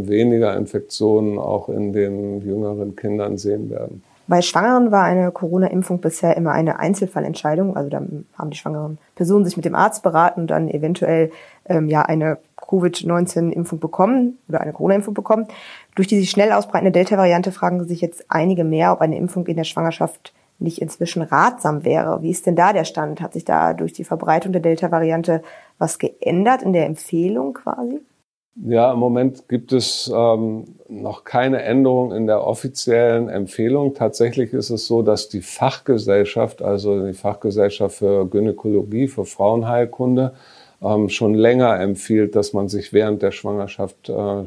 weniger 0.02 0.56
Infektionen 0.56 1.38
auch 1.38 1.68
in 1.68 1.92
den 1.92 2.44
jüngeren 2.44 2.96
Kindern 2.96 3.38
sehen 3.38 3.70
werden. 3.70 4.02
Bei 4.26 4.40
Schwangeren 4.40 4.90
war 4.90 5.04
eine 5.04 5.30
Corona-Impfung 5.30 6.00
bisher 6.00 6.36
immer 6.36 6.52
eine 6.52 6.78
Einzelfallentscheidung. 6.78 7.76
Also 7.76 7.90
da 7.90 8.02
haben 8.38 8.50
die 8.50 8.56
schwangeren 8.56 8.98
Personen 9.14 9.44
sich 9.44 9.56
mit 9.56 9.64
dem 9.64 9.74
Arzt 9.74 10.02
beraten 10.02 10.42
und 10.42 10.46
dann 10.50 10.68
eventuell 10.68 11.30
ähm, 11.66 11.88
ja 11.88 12.02
eine 12.02 12.38
Covid-19-Impfung 12.56 13.80
bekommen 13.80 14.38
oder 14.48 14.60
eine 14.60 14.72
Corona-Impfung 14.72 15.14
bekommen. 15.14 15.46
Durch 15.94 16.08
die 16.08 16.18
sich 16.18 16.30
schnell 16.30 16.52
ausbreitende 16.52 16.92
Delta-Variante 16.92 17.52
fragen 17.52 17.84
sich 17.84 18.00
jetzt 18.00 18.24
einige 18.28 18.64
mehr, 18.64 18.92
ob 18.92 19.00
eine 19.00 19.16
Impfung 19.18 19.46
in 19.46 19.56
der 19.56 19.64
Schwangerschaft 19.64 20.32
nicht 20.58 20.80
inzwischen 20.80 21.22
ratsam 21.22 21.84
wäre. 21.84 22.22
Wie 22.22 22.30
ist 22.30 22.46
denn 22.46 22.56
da 22.56 22.72
der 22.72 22.84
Stand? 22.84 23.20
Hat 23.20 23.32
sich 23.32 23.44
da 23.44 23.74
durch 23.74 23.92
die 23.92 24.04
Verbreitung 24.04 24.52
der 24.52 24.62
Delta-Variante 24.62 25.42
was 25.78 25.98
geändert 25.98 26.62
in 26.62 26.72
der 26.72 26.86
Empfehlung 26.86 27.52
quasi? 27.52 28.00
Ja, 28.54 28.92
im 28.92 28.98
Moment 28.98 29.48
gibt 29.48 29.72
es 29.72 30.12
ähm, 30.14 30.76
noch 30.86 31.24
keine 31.24 31.62
Änderung 31.62 32.12
in 32.12 32.26
der 32.26 32.46
offiziellen 32.46 33.30
Empfehlung. 33.30 33.94
Tatsächlich 33.94 34.52
ist 34.52 34.68
es 34.68 34.86
so, 34.86 35.00
dass 35.00 35.30
die 35.30 35.40
Fachgesellschaft, 35.40 36.60
also 36.60 37.06
die 37.06 37.14
Fachgesellschaft 37.14 37.96
für 37.96 38.26
Gynäkologie, 38.26 39.08
für 39.08 39.24
Frauenheilkunde, 39.24 40.34
ähm, 40.82 41.08
schon 41.08 41.34
länger 41.34 41.78
empfiehlt, 41.80 42.34
dass 42.36 42.52
man 42.52 42.68
sich 42.68 42.92
während 42.92 43.22
der 43.22 43.30
Schwangerschaft 43.30 44.08
äh, 44.08 44.12
äh, 44.12 44.46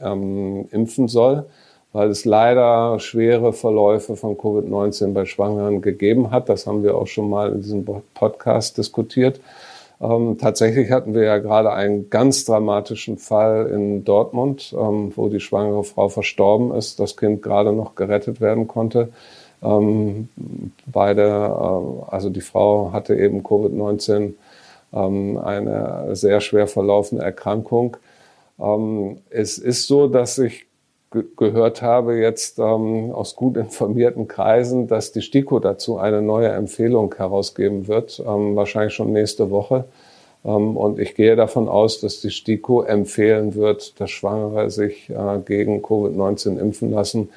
ähm, 0.00 0.68
impfen 0.70 1.08
soll, 1.08 1.46
weil 1.92 2.10
es 2.10 2.24
leider 2.24 2.98
schwere 3.00 3.52
Verläufe 3.52 4.16
von 4.16 4.36
Covid-19 4.36 5.12
bei 5.12 5.24
Schwangeren 5.24 5.82
gegeben 5.82 6.30
hat. 6.30 6.48
Das 6.48 6.66
haben 6.66 6.82
wir 6.82 6.96
auch 6.96 7.06
schon 7.06 7.28
mal 7.28 7.52
in 7.52 7.62
diesem 7.62 7.84
Podcast 8.14 8.78
diskutiert. 8.78 9.40
Ähm, 10.00 10.36
tatsächlich 10.38 10.90
hatten 10.90 11.14
wir 11.14 11.22
ja 11.22 11.38
gerade 11.38 11.72
einen 11.72 12.10
ganz 12.10 12.44
dramatischen 12.44 13.18
Fall 13.18 13.68
in 13.68 14.04
Dortmund, 14.04 14.74
ähm, 14.76 15.12
wo 15.14 15.28
die 15.28 15.38
schwangere 15.38 15.84
Frau 15.84 16.08
verstorben 16.08 16.74
ist, 16.74 16.98
das 16.98 17.16
Kind 17.16 17.40
gerade 17.40 17.72
noch 17.72 17.94
gerettet 17.94 18.40
werden 18.40 18.66
konnte. 18.66 19.10
Ähm, 19.62 20.28
beide, 20.86 21.22
äh, 21.22 22.10
also 22.10 22.30
die 22.30 22.40
Frau 22.40 22.90
hatte 22.92 23.14
eben 23.14 23.42
Covid-19 23.42 24.32
ähm, 24.92 25.38
eine 25.38 26.14
sehr 26.14 26.40
schwer 26.40 26.66
verlaufende 26.66 27.24
Erkrankung. 27.24 27.96
Ähm, 28.60 29.18
es 29.30 29.58
ist 29.58 29.86
so, 29.86 30.08
dass 30.08 30.38
ich 30.38 30.66
gehört 31.36 31.82
habe 31.82 32.16
jetzt 32.16 32.58
ähm, 32.58 33.12
aus 33.12 33.36
gut 33.36 33.56
informierten 33.56 34.28
Kreisen, 34.28 34.88
dass 34.88 35.12
die 35.12 35.20
STIKO 35.20 35.58
dazu 35.58 35.98
eine 35.98 36.22
neue 36.22 36.48
Empfehlung 36.48 37.14
herausgeben 37.14 37.86
wird, 37.86 38.22
ähm, 38.26 38.56
wahrscheinlich 38.56 38.94
schon 38.94 39.12
nächste 39.12 39.50
Woche. 39.50 39.84
Ähm, 40.44 40.76
und 40.76 40.98
ich 40.98 41.14
gehe 41.14 41.36
davon 41.36 41.68
aus, 41.68 42.00
dass 42.00 42.20
die 42.20 42.30
STIKO 42.30 42.82
empfehlen 42.82 43.54
wird, 43.54 44.00
dass 44.00 44.10
Schwangere 44.10 44.70
sich 44.70 45.10
äh, 45.10 45.38
gegen 45.44 45.82
Covid-19 45.82 46.58
impfen 46.58 46.90
lassen, 46.90 47.28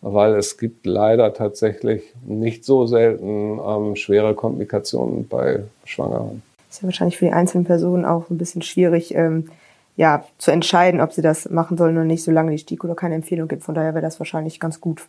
weil 0.00 0.34
es 0.34 0.56
gibt 0.56 0.86
leider 0.86 1.34
tatsächlich 1.34 2.02
nicht 2.24 2.64
so 2.64 2.86
selten 2.86 3.58
ähm, 3.66 3.96
schwere 3.96 4.34
Komplikationen 4.34 5.26
bei 5.26 5.64
Schwangeren 5.84 6.42
ist 6.74 6.82
ja 6.82 6.88
wahrscheinlich 6.88 7.18
für 7.18 7.26
die 7.26 7.32
einzelnen 7.32 7.64
Personen 7.64 8.04
auch 8.04 8.30
ein 8.30 8.38
bisschen 8.38 8.62
schwierig, 8.62 9.14
ähm, 9.14 9.50
ja, 9.96 10.24
zu 10.38 10.50
entscheiden, 10.50 11.00
ob 11.00 11.12
sie 11.12 11.22
das 11.22 11.48
machen 11.48 11.76
sollen 11.76 11.96
oder 11.96 12.04
nicht, 12.04 12.24
solange 12.24 12.50
die 12.50 12.58
STIKO 12.58 12.88
da 12.88 12.94
keine 12.94 13.14
Empfehlung 13.14 13.46
gibt. 13.46 13.62
Von 13.62 13.76
daher 13.76 13.94
wäre 13.94 14.02
das 14.02 14.18
wahrscheinlich 14.18 14.58
ganz 14.58 14.80
gut. 14.80 15.06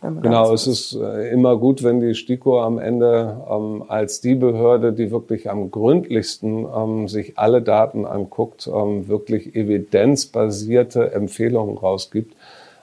Genau, 0.00 0.54
es 0.54 0.68
ist 0.68 0.94
äh, 0.94 1.32
immer 1.32 1.56
gut, 1.56 1.82
wenn 1.82 1.98
die 1.98 2.14
STIKO 2.14 2.62
am 2.62 2.78
Ende 2.78 3.44
ähm, 3.50 3.82
als 3.88 4.20
die 4.20 4.36
Behörde, 4.36 4.92
die 4.92 5.10
wirklich 5.10 5.50
am 5.50 5.72
gründlichsten 5.72 6.68
ähm, 6.72 7.08
sich 7.08 7.36
alle 7.36 7.62
Daten 7.62 8.06
anguckt, 8.06 8.70
ähm, 8.72 9.08
wirklich 9.08 9.56
evidenzbasierte 9.56 11.10
Empfehlungen 11.10 11.76
rausgibt, 11.76 12.36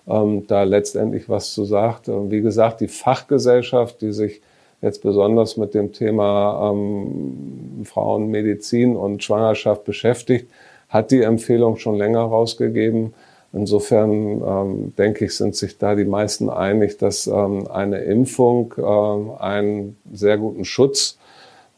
ähm, 0.10 0.46
da 0.48 0.64
letztendlich 0.64 1.30
was 1.30 1.54
zu 1.54 1.64
sagt. 1.64 2.10
Wie 2.10 2.42
gesagt, 2.42 2.82
die 2.82 2.90
Fachgesellschaft, 2.90 4.02
die 4.02 4.12
sich 4.12 4.42
jetzt 4.82 5.02
besonders 5.02 5.58
mit 5.58 5.74
dem 5.74 5.94
Thema 5.94 6.72
ähm, 6.72 7.84
Frauenmedizin 7.84 8.96
und 8.96 9.24
Schwangerschaft 9.24 9.84
beschäftigt, 9.84 10.48
hat 10.90 11.12
die 11.12 11.22
Empfehlung 11.22 11.78
schon 11.78 11.98
länger 11.98 12.22
rausgegeben. 12.22 13.14
Insofern 13.54 14.42
ähm, 14.46 14.94
denke 14.98 15.26
ich, 15.26 15.36
sind 15.36 15.56
sich 15.56 15.78
da 15.78 15.96
die 15.96 16.06
meisten 16.06 16.50
einig, 16.50 16.98
dass 16.98 17.26
ähm, 17.28 17.68
eine 17.72 18.00
Impfung 18.00 18.74
äh, 18.78 19.42
einen 19.42 19.98
sehr 20.12 20.38
guten 20.38 20.66
Schutz 20.66 21.18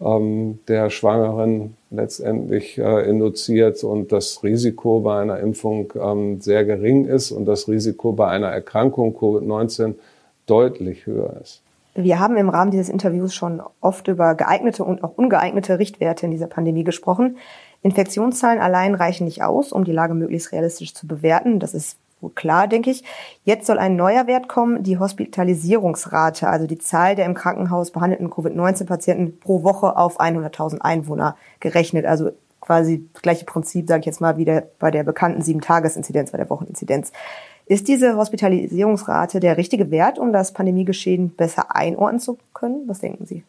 ähm, 0.01 0.59
der 0.67 0.89
Schwangeren 0.89 1.75
letztendlich 1.89 2.77
äh, 2.77 3.09
induziert 3.09 3.83
und 3.83 4.11
das 4.11 4.43
Risiko 4.43 4.99
bei 5.01 5.21
einer 5.21 5.39
Impfung 5.39 5.93
ähm, 5.95 6.41
sehr 6.41 6.65
gering 6.65 7.05
ist 7.05 7.31
und 7.31 7.45
das 7.45 7.67
Risiko 7.67 8.11
bei 8.11 8.27
einer 8.27 8.47
Erkrankung 8.47 9.15
Covid-19 9.15 9.95
deutlich 10.45 11.05
höher 11.05 11.37
ist. 11.41 11.61
Wir 11.99 12.19
haben 12.19 12.37
im 12.37 12.49
Rahmen 12.49 12.69
dieses 12.69 12.89
Interviews 12.89 13.33
schon 13.33 13.59
oft 13.81 14.07
über 14.07 14.35
geeignete 14.35 14.83
und 14.83 15.03
auch 15.03 15.17
ungeeignete 15.17 15.79
Richtwerte 15.79 16.27
in 16.27 16.31
dieser 16.31 16.45
Pandemie 16.45 16.83
gesprochen. 16.83 17.37
Infektionszahlen 17.81 18.61
allein 18.61 18.93
reichen 18.93 19.25
nicht 19.25 19.41
aus, 19.41 19.71
um 19.71 19.83
die 19.83 19.91
Lage 19.91 20.13
möglichst 20.13 20.51
realistisch 20.51 20.93
zu 20.93 21.07
bewerten. 21.07 21.59
Das 21.59 21.73
ist 21.73 21.97
wohl 22.21 22.29
klar, 22.29 22.67
denke 22.67 22.91
ich. 22.91 23.03
Jetzt 23.45 23.65
soll 23.65 23.79
ein 23.79 23.95
neuer 23.95 24.27
Wert 24.27 24.47
kommen, 24.47 24.83
die 24.83 24.99
Hospitalisierungsrate, 24.99 26.47
also 26.47 26.67
die 26.67 26.77
Zahl 26.77 27.15
der 27.15 27.25
im 27.25 27.33
Krankenhaus 27.33 27.89
behandelten 27.89 28.29
Covid-19-Patienten 28.29 29.39
pro 29.39 29.63
Woche 29.63 29.97
auf 29.97 30.19
100.000 30.19 30.81
Einwohner 30.81 31.35
gerechnet. 31.59 32.05
Also 32.05 32.29
quasi 32.61 33.09
das 33.13 33.23
gleiche 33.23 33.45
Prinzip, 33.45 33.87
sage 33.87 34.01
ich 34.01 34.05
jetzt 34.05 34.21
mal, 34.21 34.37
wie 34.37 34.45
der, 34.45 34.67
bei 34.77 34.91
der 34.91 35.03
bekannten 35.03 35.41
Sieben-Tages-Inzidenz, 35.41 36.29
bei 36.29 36.37
der 36.37 36.49
Wocheninzidenz. 36.51 37.11
Ist 37.67 37.89
diese 37.89 38.15
Hospitalisierungsrate 38.15 39.41
der 39.41 39.57
richtige 39.57 39.91
Wert, 39.91 40.19
um 40.19 40.31
das 40.31 40.53
Pandemiegeschehen 40.53 41.31
besser 41.31 41.75
einordnen 41.75 42.21
zu 42.21 42.37
können? 42.53 42.83
Was 42.87 42.99
denken 42.99 43.25
Sie? 43.25 43.43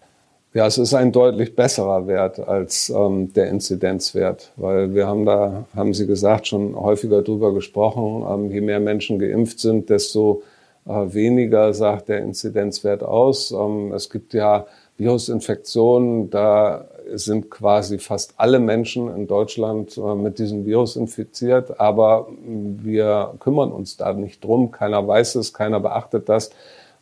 Ja, 0.54 0.66
es 0.66 0.78
ist 0.78 0.94
ein 0.94 1.12
deutlich 1.12 1.54
besserer 1.54 2.06
Wert 2.06 2.40
als 2.40 2.90
ähm, 2.90 3.32
der 3.34 3.48
Inzidenzwert, 3.48 4.52
weil 4.56 4.94
wir 4.94 5.06
haben 5.06 5.24
da, 5.24 5.66
haben 5.76 5.94
Sie 5.94 6.06
gesagt, 6.06 6.48
schon 6.48 6.74
häufiger 6.74 7.22
drüber 7.22 7.54
gesprochen. 7.54 8.24
Ähm, 8.28 8.50
je 8.50 8.60
mehr 8.60 8.80
Menschen 8.80 9.18
geimpft 9.18 9.60
sind, 9.60 9.90
desto 9.90 10.42
äh, 10.86 10.90
weniger 10.90 11.72
sagt 11.74 12.08
der 12.08 12.20
Inzidenzwert 12.20 13.04
aus. 13.04 13.52
Ähm, 13.52 13.92
es 13.92 14.10
gibt 14.10 14.32
ja 14.34 14.66
Virusinfektionen, 14.96 16.30
da 16.30 16.88
sind 17.14 17.50
quasi 17.50 17.98
fast 17.98 18.34
alle 18.36 18.58
Menschen 18.58 19.14
in 19.14 19.26
Deutschland 19.26 19.96
äh, 19.96 20.14
mit 20.14 20.38
diesem 20.38 20.66
Virus 20.66 20.96
infiziert, 20.96 21.80
aber 21.80 22.28
wir 22.46 23.34
kümmern 23.40 23.72
uns 23.72 23.96
da 23.96 24.12
nicht 24.12 24.44
drum. 24.44 24.70
Keiner 24.70 25.06
weiß 25.06 25.36
es, 25.36 25.52
keiner 25.52 25.80
beachtet 25.80 26.28
das, 26.28 26.50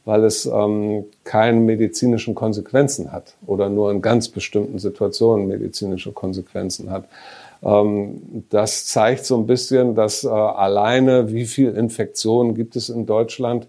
weil 0.04 0.24
es 0.24 0.46
ähm, 0.46 1.04
keine 1.24 1.60
medizinischen 1.60 2.34
Konsequenzen 2.34 3.12
hat 3.12 3.34
oder 3.46 3.68
nur 3.68 3.90
in 3.90 4.02
ganz 4.02 4.28
bestimmten 4.28 4.78
Situationen 4.78 5.48
medizinische 5.48 6.12
Konsequenzen 6.12 6.90
hat. 6.90 7.08
Ähm, 7.62 8.44
das 8.50 8.86
zeigt 8.86 9.24
so 9.24 9.36
ein 9.36 9.46
bisschen, 9.46 9.94
dass 9.94 10.24
äh, 10.24 10.28
alleine, 10.28 11.32
wie 11.32 11.44
viel 11.44 11.70
Infektionen 11.70 12.54
gibt 12.54 12.76
es 12.76 12.88
in 12.88 13.06
Deutschland, 13.06 13.66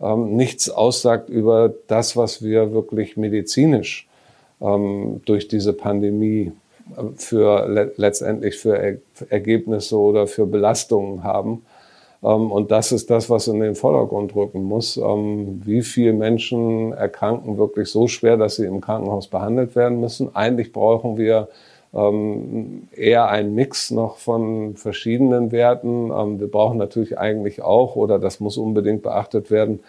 ähm, 0.00 0.36
nichts 0.36 0.70
aussagt 0.70 1.28
über 1.28 1.72
das, 1.86 2.16
was 2.16 2.42
wir 2.42 2.72
wirklich 2.72 3.16
medizinisch 3.16 4.08
ähm, 4.60 5.20
durch 5.24 5.48
diese 5.48 5.72
Pandemie 5.72 6.52
äh, 6.96 7.02
für 7.16 7.68
le 7.68 7.92
letztendlich 7.96 8.56
für 8.56 8.78
er 8.78 8.98
Ergebnisse 9.28 9.98
oder 9.98 10.26
für 10.26 10.46
Belastungen 10.46 11.24
haben. 11.24 11.62
Ähm, 12.22 12.50
und 12.50 12.70
das 12.70 12.92
ist 12.92 13.10
das, 13.10 13.28
was 13.30 13.48
in 13.48 13.60
den 13.60 13.74
Vordergrund 13.74 14.34
rücken 14.34 14.64
muss. 14.64 14.96
Ähm, 14.96 15.60
wie 15.64 15.82
viele 15.82 16.12
Menschen 16.12 16.92
erkranken 16.92 17.58
wirklich 17.58 17.88
so 17.88 18.08
schwer, 18.08 18.36
dass 18.36 18.56
sie 18.56 18.64
im 18.66 18.80
Krankenhaus 18.80 19.28
behandelt 19.28 19.76
werden 19.76 20.00
müssen? 20.00 20.34
Eigentlich 20.34 20.72
brauchen 20.72 21.16
wir 21.18 21.48
ähm, 21.94 22.88
eher 22.96 23.28
einen 23.28 23.54
Mix 23.54 23.90
noch 23.90 24.16
von 24.18 24.76
verschiedenen 24.76 25.52
Werten. 25.52 26.10
wir 26.40 26.50
brauchen 26.50 26.78
natürlich 26.78 27.18
eigentlich 27.18 27.62
auch, 27.62 27.94
oder 27.96 28.18
das 28.18 28.40
muss 28.40 28.56
unbedingt 28.56 29.02
beachtet 29.02 29.50
werden, 29.50 29.80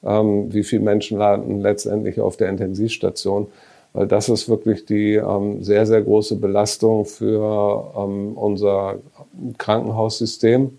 wie 0.00 0.62
viele 0.62 0.82
Menschen 0.82 1.18
landen 1.18 1.60
letztendlich 1.60 2.20
auf 2.20 2.36
der 2.36 2.50
Intensivstation. 2.50 3.48
Weil 3.92 4.06
das 4.06 4.28
ist 4.28 4.48
wirklich 4.48 4.84
die 4.84 5.20
sehr, 5.60 5.86
sehr 5.86 6.02
große 6.02 6.36
Belastung 6.36 7.04
für 7.04 7.94
unser 8.36 8.96
Krankenhaussystem. 9.56 10.78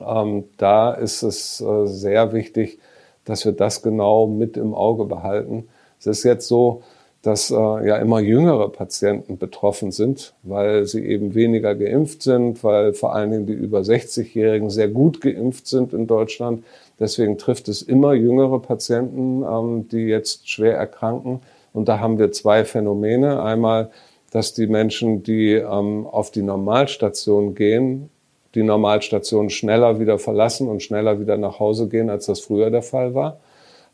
Ähm, 0.00 0.44
da 0.56 0.92
ist 0.92 1.22
es 1.22 1.60
äh, 1.60 1.86
sehr 1.86 2.32
wichtig, 2.32 2.78
dass 3.24 3.44
wir 3.44 3.52
das 3.52 3.82
genau 3.82 4.26
mit 4.26 4.56
im 4.56 4.74
Auge 4.74 5.04
behalten. 5.04 5.68
Es 5.98 6.06
ist 6.06 6.22
jetzt 6.22 6.48
so, 6.48 6.82
dass 7.22 7.50
äh, 7.50 7.54
ja 7.54 7.96
immer 7.96 8.20
jüngere 8.20 8.68
Patienten 8.68 9.38
betroffen 9.38 9.90
sind, 9.90 10.34
weil 10.44 10.86
sie 10.86 11.04
eben 11.04 11.34
weniger 11.34 11.74
geimpft 11.74 12.22
sind, 12.22 12.62
weil 12.62 12.92
vor 12.94 13.14
allen 13.14 13.32
Dingen 13.32 13.46
die 13.46 13.54
über 13.54 13.80
60-Jährigen 13.80 14.70
sehr 14.70 14.88
gut 14.88 15.20
geimpft 15.20 15.66
sind 15.66 15.92
in 15.92 16.06
Deutschland. 16.06 16.64
Deswegen 17.00 17.36
trifft 17.38 17.68
es 17.68 17.82
immer 17.82 18.14
jüngere 18.14 18.60
Patienten, 18.60 19.42
ähm, 19.42 19.88
die 19.88 20.06
jetzt 20.06 20.48
schwer 20.48 20.76
erkranken. 20.76 21.40
Und 21.78 21.88
da 21.88 22.00
haben 22.00 22.18
wir 22.18 22.32
zwei 22.32 22.64
Phänomene. 22.64 23.40
Einmal, 23.40 23.90
dass 24.32 24.52
die 24.52 24.66
Menschen, 24.66 25.22
die 25.22 25.52
ähm, 25.52 26.08
auf 26.08 26.32
die 26.32 26.42
Normalstation 26.42 27.54
gehen, 27.54 28.10
die 28.56 28.64
Normalstation 28.64 29.48
schneller 29.48 30.00
wieder 30.00 30.18
verlassen 30.18 30.68
und 30.68 30.82
schneller 30.82 31.20
wieder 31.20 31.36
nach 31.36 31.60
Hause 31.60 31.86
gehen, 31.86 32.10
als 32.10 32.26
das 32.26 32.40
früher 32.40 32.70
der 32.70 32.82
Fall 32.82 33.14
war, 33.14 33.38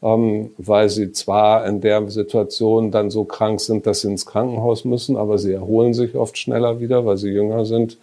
ähm, 0.02 0.52
weil 0.56 0.88
sie 0.88 1.12
zwar 1.12 1.66
in 1.66 1.82
der 1.82 2.08
Situation 2.08 2.90
dann 2.90 3.10
so 3.10 3.24
krank 3.24 3.60
sind, 3.60 3.86
dass 3.86 4.00
sie 4.00 4.08
ins 4.08 4.24
Krankenhaus 4.24 4.86
müssen, 4.86 5.18
aber 5.18 5.36
sie 5.36 5.52
erholen 5.52 5.92
sich 5.92 6.16
oft 6.16 6.38
schneller 6.38 6.80
wieder, 6.80 7.04
weil 7.04 7.18
sie 7.18 7.32
jünger 7.32 7.66
sind 7.66 7.98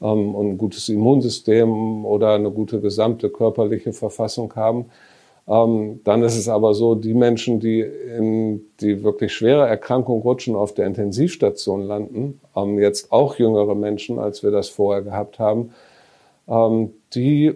ähm, 0.00 0.34
und 0.34 0.52
ein 0.52 0.58
gutes 0.58 0.88
Immunsystem 0.88 2.06
oder 2.06 2.32
eine 2.32 2.50
gute 2.50 2.80
gesamte 2.80 3.28
körperliche 3.28 3.92
Verfassung 3.92 4.54
haben. 4.56 4.86
Ähm, 5.48 6.00
dann 6.04 6.22
ist 6.22 6.36
es 6.36 6.48
aber 6.48 6.74
so, 6.74 6.94
die 6.94 7.14
Menschen, 7.14 7.60
die 7.60 7.80
in 7.80 8.66
die 8.80 9.04
wirklich 9.04 9.32
schwere 9.32 9.66
Erkrankung 9.66 10.22
rutschen, 10.22 10.56
auf 10.56 10.74
der 10.74 10.86
Intensivstation 10.86 11.82
landen, 11.82 12.40
ähm, 12.56 12.78
jetzt 12.78 13.12
auch 13.12 13.36
jüngere 13.36 13.74
Menschen, 13.74 14.18
als 14.18 14.42
wir 14.42 14.50
das 14.50 14.68
vorher 14.68 15.02
gehabt 15.02 15.38
haben, 15.38 15.72
ähm, 16.48 16.92
die 17.14 17.54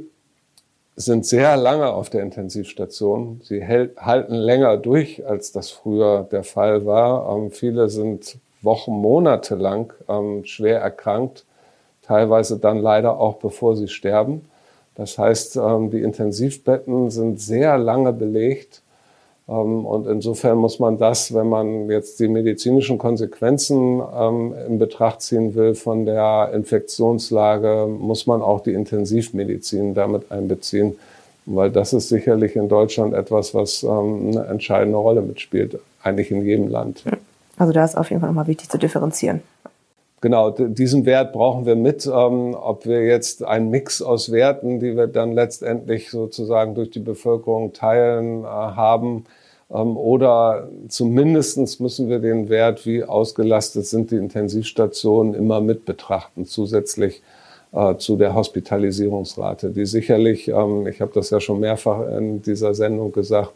sind 0.97 1.25
sehr 1.26 1.56
lange 1.56 1.92
auf 1.92 2.11
der 2.11 2.23
Intensivstation. 2.23 3.40
Sie 3.42 3.61
hält, 3.61 3.97
halten 3.97 4.35
länger 4.35 4.76
durch, 4.76 5.26
als 5.26 5.50
das 5.50 5.70
früher 5.70 6.28
der 6.30 6.44
Fall 6.44 6.87
war. 6.87 7.37
Ähm, 7.37 7.50
viele 7.50 7.88
sind 7.88 8.38
Wochen, 8.62 8.92
Monate 8.92 9.54
lang 9.54 9.92
ähm, 10.09 10.44
schwer 10.44 10.80
erkrankt, 10.80 11.47
teilweise 12.02 12.59
dann 12.59 12.78
leider 12.78 13.18
auch 13.18 13.37
bevor 13.37 13.76
sie 13.76 13.88
sterben. 13.88 14.50
Das 14.94 15.18
heißt, 15.18 15.56
ähm, 15.56 15.90
die 15.90 16.02
Intensivbetten 16.02 17.11
sind 17.11 17.40
sehr 17.40 17.78
lange 17.78 18.12
belegt. 18.12 18.82
Ähm, 19.49 19.85
und 19.85 20.06
insofern 20.06 20.59
muss 20.59 20.78
man 20.78 20.99
das, 20.99 21.35
wenn 21.35 21.49
man 21.49 21.88
jetzt 21.90 22.20
die 22.20 22.28
medizinischen 22.28 22.99
Konsequenzen 22.99 24.00
ähm, 24.14 24.54
in 24.68 24.78
Betracht 24.78 25.23
ziehen 25.23 25.54
will 25.54 25.75
von 25.75 26.06
der 26.06 26.50
Infektionslage, 26.54 27.87
muss 27.87 28.26
man 28.26 28.42
auch 28.42 28.61
die 28.61 28.73
Intensivmedizin 28.73 29.94
damit 29.94 30.30
einbeziehen, 30.30 30.97
weil 31.47 31.70
das 31.70 31.92
ist 31.92 32.09
sicherlich 32.09 32.54
in 32.56 32.68
Deutschland 32.68 33.14
etwas, 33.14 33.54
was 33.54 33.85
eine 33.85 34.44
entscheidende 34.47 34.99
Rolle 34.99 35.23
mitspielt, 35.23 35.80
eigentlich 36.02 36.30
in 36.30 36.44
jedem 36.44 36.68
Land. 36.68 37.04
Also 37.56 37.73
da 37.73 37.85
ist 37.85 37.97
auf 37.97 38.11
jeden 38.11 38.20
Fall 38.20 38.30
nochmal 38.30 38.47
wichtig 38.47 38.68
zu 38.68 38.78
differenzieren. 38.78 39.42
Genau, 40.20 40.50
diesen 40.50 41.06
Wert 41.06 41.32
brauchen 41.32 41.64
wir 41.64 41.76
mit. 41.76 42.06
ob 42.06 42.86
wir 42.86 43.04
jetzt 43.06 43.42
einen 43.42 43.70
Mix 43.70 44.02
aus 44.02 44.30
Werten, 44.30 44.78
die 44.80 44.96
wir 44.96 45.06
dann 45.06 45.32
letztendlich 45.32 46.11
sozusagen 46.11 46.74
durch 46.74 46.90
die 46.90 47.00
Bevölkerung 47.00 47.72
teilen, 47.72 48.44
äh, 48.44 48.46
haben, 48.46 49.24
ähm, 49.70 49.96
oder 49.96 50.68
zumindestens 50.88 51.80
müssen 51.80 52.09
wir 52.09 52.18
den 52.18 52.48
Wert, 52.48 52.87
wie 52.87 53.04
ausgelastet 53.04 53.87
sind 53.87 54.11
die 54.11 54.16
Intensivstationen, 54.16 55.35
immer 55.35 55.61
mit 55.61 55.85
betrachten, 55.85 56.44
zusätzlich 56.46 57.22
äh, 57.72 57.96
zu 57.96 58.16
der 58.16 58.35
Hospitalisierungsrate, 58.35 59.70
die 59.70 59.87
sicherlich, 59.87 60.48
ähm, 60.48 60.87
ich 60.87 61.00
habe 61.00 61.12
das 61.14 61.30
ja 61.30 61.40
schon 61.40 61.61
mehrfach 61.61 62.06
in 62.09 62.42
dieser 62.42 62.74
Sendung 62.74 63.12
gesagt, 63.12 63.52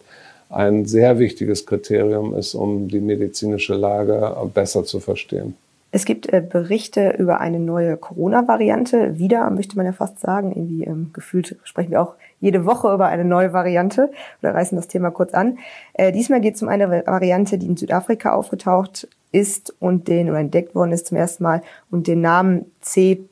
ein 0.50 0.84
sehr 0.86 1.18
wichtiges 1.18 1.66
Kriterium 1.66 2.34
ist, 2.34 2.54
um 2.54 2.88
die 2.88 3.00
medizinische 3.00 3.74
Lage 3.74 4.36
äh, 4.40 4.46
besser 4.46 4.84
zu 4.84 5.00
verstehen. 5.00 5.56
Es 5.94 6.04
gibt 6.06 6.32
äh, 6.32 6.40
Berichte 6.40 7.14
über 7.18 7.40
eine 7.40 7.60
neue 7.60 7.96
Corona-Variante. 7.96 9.16
Wieder, 9.16 9.48
möchte 9.50 9.76
man 9.76 9.86
ja 9.86 9.92
fast 9.92 10.18
sagen. 10.18 10.50
Irgendwie 10.50 10.82
ähm, 10.82 11.10
gefühlt 11.12 11.56
sprechen 11.62 11.92
wir 11.92 12.02
auch 12.02 12.16
jede 12.40 12.66
Woche 12.66 12.92
über 12.92 13.06
eine 13.06 13.24
neue 13.24 13.52
Variante 13.52 14.10
oder 14.42 14.56
reißen 14.56 14.74
das 14.74 14.88
Thema 14.88 15.12
kurz 15.12 15.34
an. 15.34 15.58
Äh, 15.92 16.10
diesmal 16.10 16.40
geht 16.40 16.56
es 16.56 16.62
um 16.62 16.68
eine 16.68 16.90
Variante, 17.06 17.58
die 17.58 17.66
in 17.66 17.76
Südafrika 17.76 18.32
aufgetaucht 18.32 19.06
ist 19.30 19.72
und 19.78 20.08
den 20.08 20.28
oder 20.30 20.40
entdeckt 20.40 20.74
worden 20.74 20.90
ist 20.90 21.06
zum 21.06 21.16
ersten 21.16 21.44
Mal 21.44 21.62
und 21.92 22.08
den 22.08 22.20
Namen 22.20 22.72
C12 22.82 23.28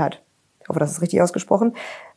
hat. 0.00 0.20
Ich 0.62 0.68
hoffe, 0.68 0.80
das 0.80 0.90
ist 0.90 1.00
richtig 1.00 1.22
ausgesprochen. 1.22 1.74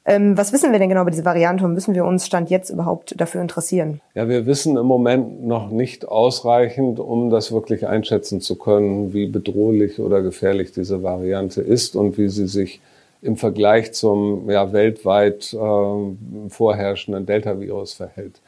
Ähm, 0.10 0.38
was 0.38 0.54
wissen 0.54 0.72
wir 0.72 0.80
denn 0.80 0.88
genau 0.88 1.02
über 1.02 1.12
diese 1.12 1.26
Variante 1.26 1.66
und 1.66 1.74
müssen 1.74 1.94
wir 1.94 2.06
uns 2.06 2.26
Stand 2.26 2.50
jetzt 2.50 2.70
überhaupt 2.70 3.20
dafür 3.20 3.42
interessieren? 3.42 4.00
Ja, 4.16 4.30
wir 4.30 4.46
wissen 4.46 4.78
im 4.78 4.86
Moment 4.86 5.46
noch 5.46 5.70
nicht 5.70 6.08
ausreichend, 6.08 7.02
um 7.02 7.30
das 7.30 7.52
wirklich 7.52 7.86
einschätzen 7.88 8.40
zu 8.40 8.58
können, 8.58 9.14
wie 9.14 9.28
bedrohlich 9.28 10.00
oder 10.00 10.22
gefährlich 10.22 10.72
diese 10.72 11.04
Variante 11.04 11.62
ist 11.62 11.98
und 11.98 12.18
wie 12.18 12.30
sie 12.30 12.48
sich 12.48 12.80
im 13.22 13.36
Vergleich 13.36 13.92
zum 13.92 14.50
ja, 14.50 14.72
weltweit 14.72 15.54
äh, 15.54 16.50
vorherrschenden 16.50 17.26
Delta-Virus 17.26 17.92
verhält. 17.92 18.40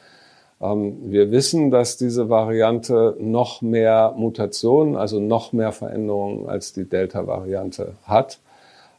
Ähm, 0.62 1.12
wir 1.12 1.30
wissen, 1.30 1.72
dass 1.72 1.98
diese 1.98 2.30
Variante 2.30 3.18
noch 3.20 3.62
mehr 3.62 4.14
Mutationen, 4.16 4.96
also 4.96 5.20
noch 5.20 5.52
mehr 5.52 5.74
Veränderungen 5.74 6.48
als 6.48 6.72
die 6.72 6.86
Delta-Variante 6.86 7.96
hat. 8.04 8.40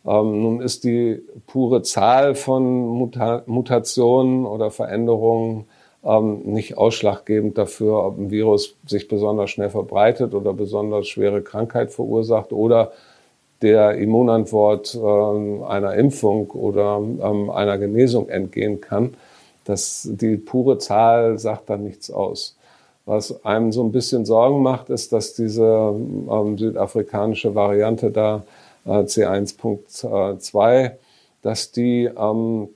Ähm, 0.06 0.42
nun 0.42 0.60
ist 0.60 0.84
die 0.84 1.22
pure 1.46 1.82
Zahl 1.82 2.34
von 2.34 2.86
Muta 2.88 3.42
Mutationen 3.46 4.46
oder 4.46 4.70
Veränderungen 4.70 5.66
ähm, 6.04 6.40
nicht 6.44 6.78
ausschlaggebend 6.78 7.58
dafür, 7.58 8.04
ob 8.04 8.18
ein 8.18 8.30
Virus 8.30 8.76
sich 8.86 9.08
besonders 9.08 9.50
schnell 9.50 9.70
verbreitet 9.70 10.34
oder 10.34 10.54
besonders 10.54 11.08
schwere 11.08 11.42
Krankheit 11.42 11.90
verursacht 11.90 12.52
oder 12.52 12.92
der 13.60 13.96
Immunantwort 13.96 14.94
ähm, 14.94 15.62
einer 15.64 15.94
Impfung 15.94 16.50
oder 16.52 16.96
ähm, 16.96 17.50
einer 17.50 17.76
Genesung 17.76 18.30
entgehen 18.30 18.80
kann. 18.80 19.14
Das, 19.64 20.08
die 20.10 20.38
pure 20.38 20.78
Zahl 20.78 21.38
sagt 21.38 21.68
dann 21.68 21.84
nichts 21.84 22.10
aus. 22.10 22.56
Was 23.04 23.44
einem 23.44 23.72
so 23.72 23.84
ein 23.84 23.92
bisschen 23.92 24.24
Sorgen 24.24 24.62
macht, 24.62 24.88
ist, 24.88 25.12
dass 25.12 25.34
diese 25.34 25.94
ähm, 26.30 26.56
südafrikanische 26.56 27.54
Variante 27.54 28.10
da 28.10 28.36
äh, 28.36 28.40
C1.2, 28.86 30.92
dass 31.42 31.72
die 31.72 32.04
ähm, 32.04 32.68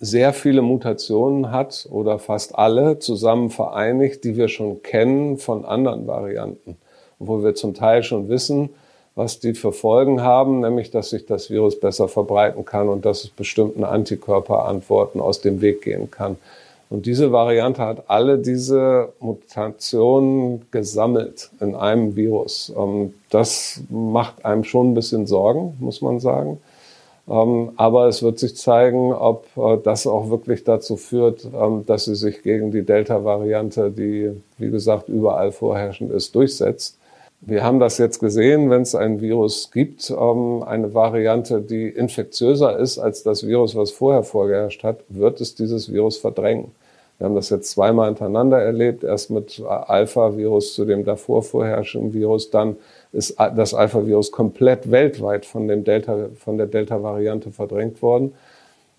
sehr 0.00 0.32
viele 0.32 0.62
Mutationen 0.62 1.50
hat 1.50 1.86
oder 1.90 2.18
fast 2.18 2.56
alle 2.56 2.98
zusammen 2.98 3.50
vereinigt, 3.50 4.24
die 4.24 4.36
wir 4.36 4.48
schon 4.48 4.82
kennen 4.82 5.36
von 5.36 5.66
anderen 5.66 6.06
Varianten, 6.06 6.78
wo 7.18 7.42
wir 7.42 7.54
zum 7.54 7.74
Teil 7.74 8.02
schon 8.02 8.30
wissen, 8.30 8.70
was 9.14 9.40
die 9.40 9.52
für 9.52 9.72
Folgen 9.72 10.22
haben, 10.22 10.60
nämlich 10.60 10.90
dass 10.90 11.10
sich 11.10 11.26
das 11.26 11.50
Virus 11.50 11.78
besser 11.78 12.08
verbreiten 12.08 12.64
kann 12.64 12.88
und 12.88 13.04
dass 13.04 13.24
es 13.24 13.30
bestimmten 13.30 13.84
Antikörperantworten 13.84 15.20
aus 15.20 15.42
dem 15.42 15.60
Weg 15.60 15.82
gehen 15.82 16.10
kann. 16.10 16.38
Und 16.90 17.06
diese 17.06 17.30
Variante 17.30 17.82
hat 17.82 18.10
alle 18.10 18.38
diese 18.38 19.12
Mutationen 19.20 20.62
gesammelt 20.72 21.50
in 21.60 21.76
einem 21.76 22.16
Virus. 22.16 22.72
Ähm, 22.76 23.14
das 23.30 23.80
macht 23.88 24.44
einem 24.44 24.64
schon 24.64 24.90
ein 24.90 24.94
bisschen 24.94 25.28
Sorgen, 25.28 25.76
muss 25.78 26.02
man 26.02 26.18
sagen. 26.18 26.60
Ähm, 27.28 27.70
aber 27.76 28.08
es 28.08 28.24
wird 28.24 28.40
sich 28.40 28.56
zeigen, 28.56 29.12
ob 29.12 29.46
äh, 29.56 29.78
das 29.84 30.08
auch 30.08 30.30
wirklich 30.30 30.64
dazu 30.64 30.96
führt, 30.96 31.46
ähm, 31.54 31.86
dass 31.86 32.06
sie 32.06 32.16
sich 32.16 32.42
gegen 32.42 32.72
die 32.72 32.82
Delta-Variante, 32.82 33.92
die, 33.92 34.32
wie 34.58 34.70
gesagt, 34.70 35.08
überall 35.08 35.52
vorherrschend 35.52 36.10
ist, 36.10 36.34
durchsetzt. 36.34 36.98
Wir 37.40 37.62
haben 37.62 37.78
das 37.78 37.98
jetzt 37.98 38.18
gesehen, 38.18 38.68
wenn 38.68 38.82
es 38.82 38.94
ein 38.94 39.20
Virus 39.22 39.70
gibt, 39.70 40.10
eine 40.10 40.92
Variante, 40.92 41.62
die 41.62 41.88
infektiöser 41.88 42.78
ist 42.78 42.98
als 42.98 43.22
das 43.22 43.46
Virus, 43.46 43.74
was 43.74 43.92
vorher 43.92 44.24
vorgeherrscht 44.24 44.84
hat, 44.84 44.98
wird 45.08 45.40
es 45.40 45.54
dieses 45.54 45.90
Virus 45.90 46.18
verdrängen. 46.18 46.72
Wir 47.20 47.26
haben 47.26 47.34
das 47.34 47.50
jetzt 47.50 47.70
zweimal 47.70 48.06
hintereinander 48.06 48.62
erlebt, 48.62 49.04
erst 49.04 49.28
mit 49.28 49.60
Alpha-Virus 49.60 50.72
zu 50.72 50.86
dem 50.86 51.04
davor 51.04 51.42
vorherrschenden 51.42 52.14
Virus, 52.14 52.48
dann 52.48 52.76
ist 53.12 53.38
das 53.38 53.74
Alpha-Virus 53.74 54.32
komplett 54.32 54.90
weltweit 54.90 55.44
von, 55.44 55.68
dem 55.68 55.84
Delta, 55.84 56.30
von 56.38 56.56
der 56.56 56.66
Delta-Variante 56.66 57.50
verdrängt 57.50 58.00
worden. 58.00 58.32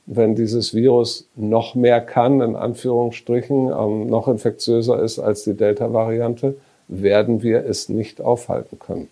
wenn 0.05 0.35
dieses 0.35 0.73
Virus 0.73 1.27
noch 1.35 1.73
mehr 1.73 2.01
kann, 2.01 2.41
in 2.41 2.55
Anführungsstrichen, 2.55 3.71
ähm, 3.71 4.07
noch 4.07 4.27
infektiöser 4.27 5.01
ist 5.01 5.19
als 5.19 5.43
die 5.43 5.53
Delta-Variante, 5.53 6.55
werden 6.87 7.41
wir 7.41 7.65
es 7.65 7.87
nicht 7.87 8.19
aufhalten 8.21 8.77
können. 8.79 9.07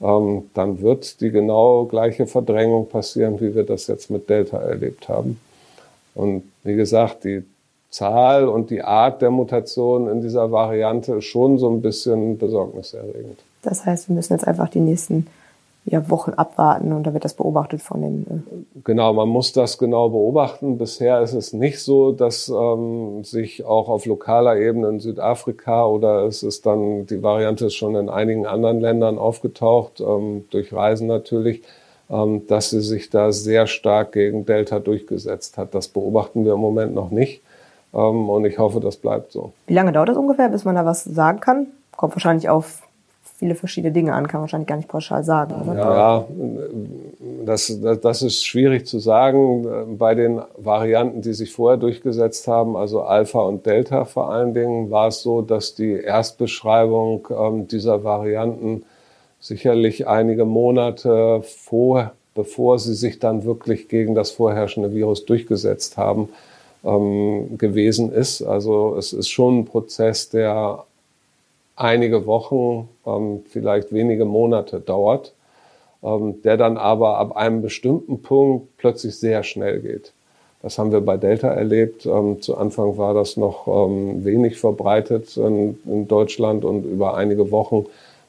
Ähm, 0.00 0.50
dann 0.54 0.82
wird 0.82 1.20
die 1.20 1.30
genau 1.30 1.86
gleiche 1.86 2.26
Verdrängung 2.26 2.88
passieren, 2.88 3.40
wie 3.40 3.54
wir 3.54 3.64
das 3.64 3.86
jetzt 3.86 4.10
mit 4.10 4.28
Delta 4.28 4.58
erlebt 4.58 5.08
haben. 5.08 5.40
Und 6.14 6.42
wie 6.64 6.74
gesagt, 6.74 7.24
die 7.24 7.44
Zahl 7.90 8.48
und 8.48 8.70
die 8.70 8.82
Art 8.82 9.20
der 9.20 9.30
Mutation 9.30 10.08
in 10.08 10.20
dieser 10.20 10.52
Variante 10.52 11.14
ist 11.16 11.24
schon 11.24 11.58
so 11.58 11.68
ein 11.68 11.82
bisschen 11.82 12.38
besorgniserregend. 12.38 13.38
Das 13.62 13.84
heißt, 13.84 14.08
wir 14.08 14.14
müssen 14.14 14.32
jetzt 14.32 14.46
einfach 14.46 14.68
die 14.68 14.80
nächsten 14.80 15.26
ja, 15.86 16.08
Wochen 16.10 16.32
abwarten 16.32 16.92
und 16.92 17.04
da 17.04 17.14
wird 17.14 17.24
das 17.24 17.34
beobachtet 17.34 17.82
von 17.82 18.02
den. 18.02 18.26
Äh 18.28 18.80
genau, 18.84 19.12
man 19.12 19.28
muss 19.28 19.52
das 19.52 19.78
genau 19.78 20.10
beobachten. 20.10 20.78
Bisher 20.78 21.20
ist 21.20 21.32
es 21.32 21.52
nicht 21.52 21.80
so, 21.80 22.12
dass 22.12 22.48
ähm, 22.48 23.24
sich 23.24 23.64
auch 23.64 23.88
auf 23.88 24.06
lokaler 24.06 24.56
Ebene 24.56 24.88
in 24.88 25.00
Südafrika 25.00 25.86
oder 25.86 26.24
es 26.26 26.42
ist 26.42 26.66
dann, 26.66 27.06
die 27.06 27.22
Variante 27.22 27.66
ist 27.66 27.74
schon 27.74 27.96
in 27.96 28.08
einigen 28.08 28.46
anderen 28.46 28.80
Ländern 28.80 29.18
aufgetaucht, 29.18 30.00
ähm, 30.00 30.44
durch 30.50 30.72
Reisen 30.72 31.06
natürlich, 31.06 31.62
ähm, 32.10 32.46
dass 32.46 32.70
sie 32.70 32.82
sich 32.82 33.08
da 33.10 33.32
sehr 33.32 33.66
stark 33.66 34.12
gegen 34.12 34.44
Delta 34.44 34.80
durchgesetzt 34.80 35.56
hat. 35.56 35.74
Das 35.74 35.88
beobachten 35.88 36.44
wir 36.44 36.52
im 36.52 36.60
Moment 36.60 36.94
noch 36.94 37.10
nicht. 37.10 37.40
Ähm, 37.94 38.28
und 38.28 38.44
ich 38.44 38.58
hoffe, 38.58 38.80
das 38.80 38.96
bleibt 38.96 39.32
so. 39.32 39.52
Wie 39.66 39.74
lange 39.74 39.92
dauert 39.92 40.10
das 40.10 40.16
ungefähr, 40.16 40.48
bis 40.48 40.64
man 40.64 40.74
da 40.74 40.84
was 40.84 41.04
sagen 41.04 41.40
kann? 41.40 41.66
Kommt 41.96 42.14
wahrscheinlich 42.14 42.48
auf 42.48 42.82
viele 43.40 43.54
verschiedene 43.54 43.92
Dinge 43.92 44.12
an, 44.12 44.26
kann 44.28 44.40
man 44.40 44.42
wahrscheinlich 44.42 44.68
gar 44.68 44.76
nicht 44.76 44.88
pauschal 44.88 45.24
sagen. 45.24 45.54
Oder? 45.62 45.74
Ja, 45.74 46.24
das, 47.46 47.80
das, 47.80 48.00
das 48.00 48.22
ist 48.22 48.44
schwierig 48.44 48.86
zu 48.86 48.98
sagen. 48.98 49.96
Bei 49.96 50.14
den 50.14 50.42
Varianten, 50.58 51.22
die 51.22 51.32
sich 51.32 51.50
vorher 51.50 51.78
durchgesetzt 51.78 52.46
haben, 52.48 52.76
also 52.76 53.00
Alpha 53.00 53.40
und 53.40 53.64
Delta 53.64 54.04
vor 54.04 54.30
allen 54.30 54.52
Dingen, 54.52 54.90
war 54.90 55.08
es 55.08 55.22
so, 55.22 55.40
dass 55.40 55.74
die 55.74 55.92
Erstbeschreibung 55.92 57.28
ähm, 57.30 57.66
dieser 57.66 58.04
Varianten 58.04 58.82
sicherlich 59.40 60.06
einige 60.06 60.44
Monate 60.44 61.42
vor, 61.42 62.12
bevor 62.34 62.78
sie 62.78 62.94
sich 62.94 63.20
dann 63.20 63.44
wirklich 63.44 63.88
gegen 63.88 64.14
das 64.14 64.30
vorherrschende 64.30 64.92
Virus 64.92 65.24
durchgesetzt 65.24 65.96
haben, 65.96 66.28
ähm, 66.84 67.58
gewesen 67.58 68.12
ist. 68.12 68.42
Also 68.42 68.96
es 68.96 69.12
ist 69.12 69.28
schon 69.28 69.60
ein 69.60 69.64
Prozess, 69.64 70.30
der 70.30 70.84
einige 71.76 72.26
Wochen, 72.26 72.88
ähm, 73.06 73.42
vielleicht 73.48 73.92
wenige 73.92 74.24
Monate 74.24 74.80
dauert, 74.80 75.32
ähm, 76.02 76.42
der 76.42 76.56
dann 76.56 76.76
aber 76.76 77.18
ab 77.18 77.36
einem 77.36 77.62
bestimmten 77.62 78.22
Punkt 78.22 78.76
plötzlich 78.76 79.16
sehr 79.16 79.42
schnell 79.42 79.80
geht. 79.80 80.12
Das 80.62 80.78
haben 80.78 80.92
wir 80.92 81.00
bei 81.00 81.16
Delta 81.16 81.48
erlebt. 81.48 82.04
Ähm, 82.04 82.42
zu 82.42 82.56
Anfang 82.56 82.98
war 82.98 83.14
das 83.14 83.36
noch 83.36 83.66
ähm, 83.66 84.24
wenig 84.24 84.58
verbreitet 84.58 85.36
in, 85.36 85.78
in, 85.86 86.06
Deutschland 86.06 86.64
und 86.64 86.84
über 86.84 87.14
einige 87.14 87.50
Wochen 87.50 87.86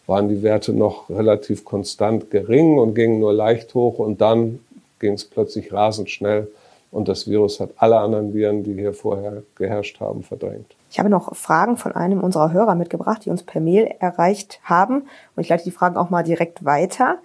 waren 0.08 0.30
die 0.30 0.42
Werte 0.42 0.74
noch 0.74 1.10
relativ 1.10 1.66
konstant 1.66 2.32
gering 2.32 2.80
und 2.80 2.96
gingen 2.96 3.20
nur 3.20 3.34
leicht 3.34 3.74
hoch 3.74 4.00
und 4.00 4.22
dann 4.22 4.60
ging 5.00 5.14
es 5.14 5.26
plötzlich 5.26 5.74
rasend 5.74 6.10
schnell 6.10 6.48
und 6.92 7.08
das 7.08 7.28
Virus 7.28 7.62
hat 7.62 7.72
alle 7.78 8.00
anderen 8.00 8.34
Viren, 8.34 8.64
die 8.64 8.74
hier 8.74 8.94
vorher 8.94 9.44
geherrscht 9.56 10.02
haben, 10.02 10.24
verdrängt. 10.24 10.76
Ich 10.90 11.00
habe 11.00 11.10
noch 11.10 11.34
Fragen 11.36 11.78
von 11.78 11.94
einem 11.94 12.20
unserer 12.20 12.52
Hörer 12.52 12.76
mitgebracht, 12.76 13.24
die 13.26 13.30
uns 13.30 13.44
per 13.44 13.62
Mail 13.62 13.96
erreicht 14.00 14.60
haben. 14.64 15.04
Und 15.36 15.42
ich 15.42 15.48
leite 15.48 15.64
die 15.64 15.72
Fragen 15.72 15.96
auch 15.96 16.10
mal 16.10 16.24
direkt 16.24 16.66
weiter. 16.66 17.20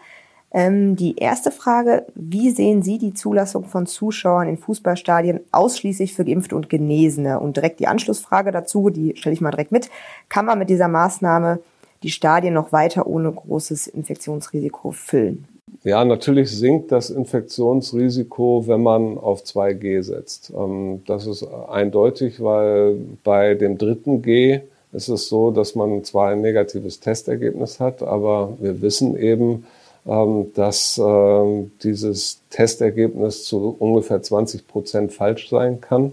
Ähm, 0.53 0.95
die 0.95 1.17
erste 1.17 1.51
Frage, 1.51 2.07
wie 2.15 2.51
sehen 2.51 2.85
Sie 2.85 2.99
die 2.99 3.13
Zulassung 3.13 3.65
von 3.65 3.87
Zuschauern 3.87 4.49
in 4.49 4.57
Fußballstadien 4.57 5.41
ausschließlich 5.51 6.15
für 6.15 6.25
Geimpfte 6.25 6.55
und 6.55 6.71
Genesene? 6.71 7.41
Und 7.41 7.57
direkt 7.57 7.81
die 7.81 7.89
Anschlussfrage 7.89 8.53
dazu, 8.53 8.89
die 8.89 9.17
stelle 9.17 9.35
ich 9.35 9.41
mal 9.41 9.51
direkt 9.51 9.73
mit. 9.73 9.91
Kann 10.29 10.47
man 10.47 10.61
mit 10.61 10.71
dieser 10.71 10.87
Maßnahme 10.87 11.59
die 12.05 12.11
Stadien 12.11 12.55
noch 12.55 12.71
weiter 12.71 13.09
ohne 13.09 13.33
großes 13.33 13.89
Infektionsrisiko 13.89 14.93
füllen? 14.93 15.49
Ja, 15.83 16.05
natürlich 16.05 16.51
sinkt 16.51 16.93
das 16.93 17.11
Infektionsrisiko, 17.11 18.67
wenn 18.67 18.83
man 18.83 19.19
auf 19.19 19.43
2G 19.43 20.03
setzt. 20.03 20.53
Ähm, 20.57 21.03
das 21.07 21.27
ist 21.27 21.45
eindeutig, 21.45 22.43
weil 22.43 22.97
bei 23.25 23.55
dem 23.55 23.79
dritten 23.79 24.23
G 24.23 24.61
ist 24.93 25.09
es 25.09 25.29
so, 25.29 25.51
dass 25.51 25.75
man 25.75 26.05
zwar 26.05 26.31
ein 26.31 26.41
negatives 26.41 27.01
Testergebnis 27.01 27.81
hat, 27.81 28.03
aber 28.03 28.57
wir 28.61 28.81
wissen 28.83 29.17
eben, 29.17 29.67
ähm, 30.07 30.53
dass 30.55 30.99
ähm, 30.99 31.73
dieses 31.83 32.41
Testergebnis 32.51 33.45
zu 33.45 33.77
ungefähr 33.79 34.23
20 34.23 34.67
Prozent 34.67 35.13
falsch 35.13 35.51
sein 35.51 35.81
kann. 35.81 36.13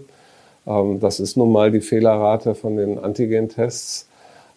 Das 0.66 1.20
ist 1.20 1.36
nun 1.36 1.52
mal 1.52 1.70
die 1.70 1.82
Fehlerrate 1.82 2.54
von 2.54 2.78
den 2.78 2.98
Antigen-Tests. 2.98 4.08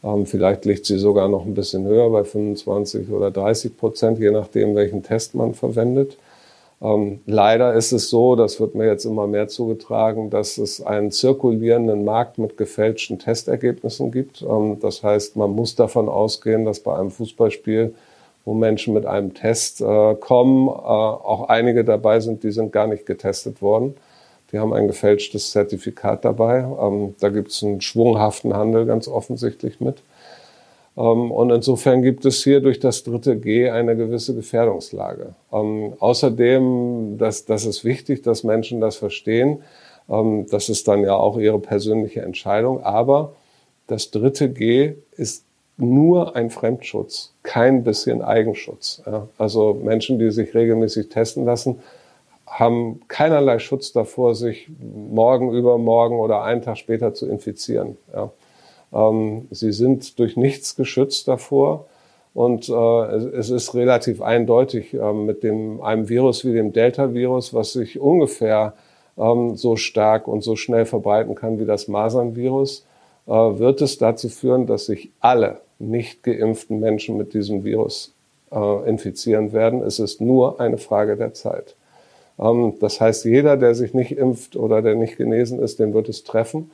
Ähm, 0.04 0.26
vielleicht 0.26 0.66
liegt 0.66 0.86
sie 0.86 0.98
sogar 0.98 1.28
noch 1.28 1.46
ein 1.46 1.54
bisschen 1.54 1.86
höher, 1.86 2.10
bei 2.10 2.24
25 2.24 3.10
oder 3.10 3.32
30 3.32 3.78
Prozent, 3.78 4.20
je 4.20 4.32
nachdem, 4.32 4.76
welchen 4.76 5.04
Test 5.04 5.36
man 5.36 5.54
verwendet. 5.54 6.18
Ähm, 6.80 7.22
leider 7.26 7.74
ist 7.74 7.92
es 7.92 8.10
so, 8.10 8.36
das 8.36 8.60
wird 8.60 8.76
mir 8.76 8.86
jetzt 8.86 9.06
immer 9.06 9.26
mehr 9.26 9.48
zugetragen, 9.48 10.30
dass 10.30 10.60
es 10.60 10.82
einen 10.82 11.12
zirkulierenden 11.12 12.06
Markt 12.06 12.38
mit 12.38 12.56
gefälschten 12.56 13.18
Testergebnissen 13.18 14.12
gibt. 14.12 14.44
Ähm, 14.44 14.78
das 14.80 15.02
heißt, 15.02 15.36
man 15.36 15.52
muss 15.52 15.76
davon 15.76 16.08
ausgehen, 16.08 16.66
dass 16.66 16.80
bei 16.82 16.96
einem 16.96 17.10
Fußballspiel, 17.10 17.96
wo 18.46 18.54
Menschen 18.54 18.94
mit 18.94 19.08
einem 19.08 19.34
Test 19.34 19.82
äh, 19.82 20.16
kommen, 20.16 20.68
äh, 20.68 20.72
auch 20.72 21.50
einige 21.50 21.84
dabei 21.84 22.20
sind, 22.20 22.44
die 22.44 22.52
sind 22.52 22.72
gar 22.72 22.88
nicht 22.88 23.06
getestet 23.08 23.62
worden. 23.62 23.96
Die 24.52 24.60
haben 24.60 24.74
ein 24.74 24.88
gefälschtes 24.88 25.52
Zertifikat 25.52 26.24
dabei. 26.24 26.60
Ähm, 26.60 27.16
da 27.20 27.30
gibt 27.30 27.52
es 27.52 27.64
einen 27.64 27.82
schwunghaften 27.82 28.54
Handel 28.54 28.86
ganz 28.86 29.08
offensichtlich 29.08 29.82
mit. 29.82 29.98
Ähm, 30.98 31.32
und 31.32 31.52
insofern 31.52 32.02
gibt 32.02 32.26
es 32.26 32.44
hier 32.44 32.62
durch 32.62 32.80
das 32.80 33.04
dritte 33.04 33.38
G 33.38 33.70
eine 33.70 33.96
gewisse 33.96 34.34
Gefährdungslage. 34.34 35.36
Ähm, 35.52 35.94
außerdem, 36.00 37.18
das, 37.18 37.46
das 37.46 37.66
ist 37.66 37.84
wichtig, 37.84 38.24
dass 38.24 38.44
Menschen 38.44 38.82
das 38.82 38.96
verstehen. 38.96 39.64
Ähm, 40.10 40.48
das 40.50 40.70
ist 40.70 40.88
dann 40.88 41.04
ja 41.04 41.16
auch 41.16 41.38
ihre 41.38 41.60
persönliche 41.60 42.22
Entscheidung. 42.22 42.84
Aber 42.84 43.34
das 43.88 44.12
dritte 44.12 44.50
G 44.50 44.96
ist 45.16 45.44
nur 45.78 46.36
ein 46.36 46.50
Fremdschutz, 46.50 47.34
kein 47.44 47.84
bisschen 47.84 48.24
Eigenschutz. 48.24 49.04
Ja. 49.06 49.28
Also 49.38 49.76
Menschen, 49.76 50.18
die 50.18 50.32
sich 50.32 50.56
regelmäßig 50.56 51.10
testen 51.10 51.46
lassen, 51.46 51.80
haben 52.58 53.02
keinerlei 53.08 53.60
Schutz 53.60 53.92
davor, 53.92 54.34
sich 54.34 54.68
morgen, 54.80 55.54
übermorgen 55.54 56.20
oder 56.20 56.42
einen 56.42 56.64
Tag 56.64 56.78
später 56.78 57.14
zu 57.14 57.28
infizieren. 57.28 57.98
Ja. 58.12 58.32
Ähm, 58.92 59.48
sie 59.52 59.72
sind 59.72 60.18
durch 60.18 60.38
nichts 60.38 60.76
geschützt 60.76 61.28
davor. 61.28 61.86
Und 62.34 62.68
äh, 62.70 62.74
es 62.74 63.52
ist 63.52 63.76
relativ 63.76 64.22
eindeutig 64.22 64.94
äh, 64.94 65.14
mit 65.14 65.44
dem, 65.44 65.82
einem 65.82 66.10
Virus 66.10 66.46
wie 66.46 66.54
dem 66.54 66.74
Delta-Virus, 66.74 67.54
was 67.54 67.74
sich 67.74 68.00
ungefähr 68.00 68.74
ähm, 69.18 69.56
so 69.56 69.76
stark 69.76 70.28
und 70.28 70.44
so 70.44 70.56
schnell 70.56 70.86
verbreiten 70.86 71.36
kann 71.36 71.60
wie 71.60 71.66
das 71.66 71.88
Masern-Virus, 71.88 72.86
äh, 73.28 73.32
wird 73.32 73.82
es 73.82 74.00
dazu 74.00 74.30
führen, 74.30 74.66
dass 74.66 74.86
sich 74.86 75.12
alle 75.20 75.62
nicht 75.78 76.24
geimpften 76.24 76.80
Menschen 76.80 77.18
mit 77.18 77.34
diesem 77.36 77.64
Virus 77.64 78.14
äh, 78.52 78.90
infizieren 78.90 79.54
werden. 79.54 79.84
Es 79.84 80.00
ist 80.00 80.22
nur 80.22 80.60
eine 80.60 80.78
Frage 80.78 81.18
der 81.18 81.34
Zeit. 81.34 81.76
Ähm, 82.40 82.74
das 82.80 83.02
heißt, 83.02 83.26
jeder, 83.26 83.58
der 83.58 83.76
sich 83.76 83.94
nicht 83.94 84.12
impft 84.12 84.56
oder 84.56 84.82
der 84.82 84.96
nicht 84.96 85.18
genesen 85.18 85.60
ist, 85.60 85.80
den 85.80 85.94
wird 85.94 86.10
es 86.10 86.24
treffen. 86.24 86.72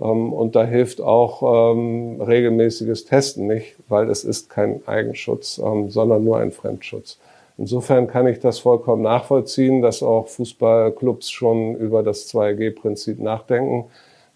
Ähm, 0.00 0.32
und 0.32 0.56
da 0.56 0.64
hilft 0.64 1.00
auch 1.00 1.74
ähm, 1.74 2.20
regelmäßiges 2.20 3.04
Testen 3.04 3.46
nicht, 3.46 3.76
weil 3.88 4.10
es 4.10 4.24
ist 4.24 4.50
kein 4.50 4.86
Eigenschutz, 4.86 5.56
sondern 5.56 6.24
nur 6.24 6.38
ein 6.38 6.52
Fremdschutz. 6.52 7.18
Insofern 7.58 8.06
kann 8.06 8.26
ich 8.26 8.40
das 8.40 8.58
vollkommen 8.58 9.02
nachvollziehen, 9.02 9.82
dass 9.82 10.02
auch 10.02 10.26
Fußballclubs 10.28 11.30
schon 11.30 11.76
über 11.76 12.02
das 12.02 12.32
2G-Prinzip 12.32 13.20
nachdenken. 13.20 13.84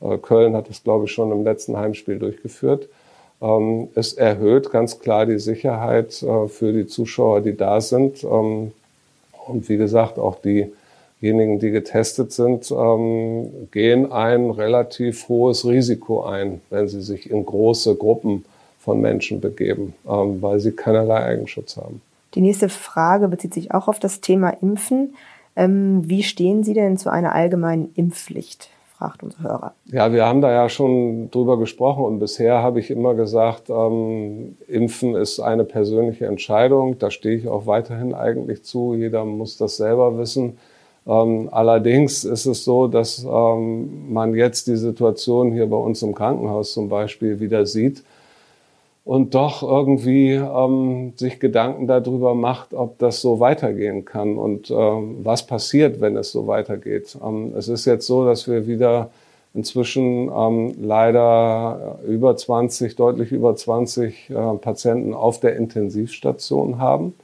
Äh, 0.00 0.18
Köln 0.18 0.54
hat 0.54 0.68
es, 0.70 0.84
glaube 0.84 1.06
ich, 1.06 1.12
schon 1.12 1.32
im 1.32 1.44
letzten 1.44 1.76
Heimspiel 1.76 2.18
durchgeführt. 2.18 2.88
Es 3.94 4.14
erhöht 4.14 4.70
ganz 4.70 4.98
klar 4.98 5.26
die 5.26 5.38
Sicherheit 5.38 6.22
äh, 6.22 6.48
für 6.48 6.72
die 6.72 6.86
Zuschauer, 6.86 7.42
die 7.42 7.54
da 7.54 7.82
sind. 7.82 8.24
Und 9.46 9.68
wie 9.68 9.76
gesagt, 9.76 10.18
auch 10.18 10.38
diejenigen, 10.40 11.58
die 11.58 11.70
getestet 11.70 12.32
sind, 12.32 12.70
ähm, 12.70 13.68
gehen 13.70 14.10
ein 14.12 14.50
relativ 14.50 15.28
hohes 15.28 15.64
Risiko 15.64 16.24
ein, 16.24 16.60
wenn 16.70 16.88
sie 16.88 17.02
sich 17.02 17.30
in 17.30 17.46
große 17.46 17.94
Gruppen 17.96 18.44
von 18.78 19.00
Menschen 19.00 19.40
begeben, 19.40 19.94
ähm, 20.08 20.40
weil 20.42 20.60
sie 20.60 20.72
keinerlei 20.72 21.24
Eigenschutz 21.24 21.76
haben. 21.76 22.00
Die 22.34 22.40
nächste 22.40 22.68
Frage 22.68 23.28
bezieht 23.28 23.54
sich 23.54 23.72
auch 23.72 23.88
auf 23.88 23.98
das 23.98 24.20
Thema 24.20 24.50
Impfen. 24.50 25.14
Ähm, 25.56 26.02
wie 26.08 26.22
stehen 26.22 26.64
Sie 26.64 26.74
denn 26.74 26.98
zu 26.98 27.10
einer 27.10 27.34
allgemeinen 27.34 27.90
Impfpflicht? 27.94 28.68
Fragt 28.96 29.22
unser 29.22 29.42
Hörer. 29.42 29.72
Ja, 29.92 30.12
wir 30.12 30.26
haben 30.26 30.40
da 30.40 30.50
ja 30.50 30.68
schon 30.68 31.30
drüber 31.30 31.58
gesprochen 31.58 32.04
und 32.04 32.18
bisher 32.18 32.62
habe 32.62 32.80
ich 32.80 32.90
immer 32.90 33.14
gesagt, 33.14 33.68
ähm, 33.68 34.56
Impfen 34.68 35.14
ist 35.14 35.40
eine 35.40 35.64
persönliche 35.64 36.26
Entscheidung. 36.26 36.98
Da 36.98 37.10
stehe 37.10 37.36
ich 37.36 37.48
auch 37.48 37.66
weiterhin 37.66 38.14
eigentlich 38.14 38.64
zu. 38.64 38.94
Jeder 38.94 39.24
muss 39.24 39.56
das 39.56 39.76
selber 39.76 40.16
wissen. 40.18 40.58
Ähm, 41.06 41.48
allerdings 41.52 42.24
ist 42.24 42.46
es 42.46 42.64
so, 42.64 42.88
dass 42.88 43.24
ähm, 43.24 44.12
man 44.12 44.34
jetzt 44.34 44.66
die 44.66 44.76
Situation 44.76 45.52
hier 45.52 45.68
bei 45.68 45.76
uns 45.76 46.02
im 46.02 46.14
Krankenhaus 46.14 46.72
zum 46.72 46.88
Beispiel 46.88 47.38
wieder 47.38 47.66
sieht 47.66 48.02
und 49.06 49.36
doch 49.36 49.62
irgendwie 49.62 50.32
ähm, 50.32 51.12
sich 51.14 51.38
Gedanken 51.38 51.86
darüber 51.86 52.34
macht, 52.34 52.74
ob 52.74 52.98
das 52.98 53.20
so 53.20 53.38
weitergehen 53.38 54.04
kann 54.04 54.36
und 54.36 54.68
ähm, 54.68 55.18
was 55.22 55.46
passiert, 55.46 56.00
wenn 56.00 56.16
es 56.16 56.32
so 56.32 56.48
weitergeht. 56.48 57.16
Ähm, 57.24 57.52
es 57.56 57.68
ist 57.68 57.84
jetzt 57.84 58.08
so, 58.08 58.26
dass 58.26 58.48
wir 58.48 58.66
wieder 58.66 59.10
inzwischen 59.54 60.28
ähm, 60.36 60.74
leider 60.80 62.00
über 62.04 62.36
20, 62.36 62.96
deutlich 62.96 63.30
über 63.30 63.54
20 63.54 64.28
äh, 64.28 64.34
Patienten 64.60 65.14
auf 65.14 65.38
der 65.38 65.54
Intensivstation 65.54 66.80
haben. 66.80 67.14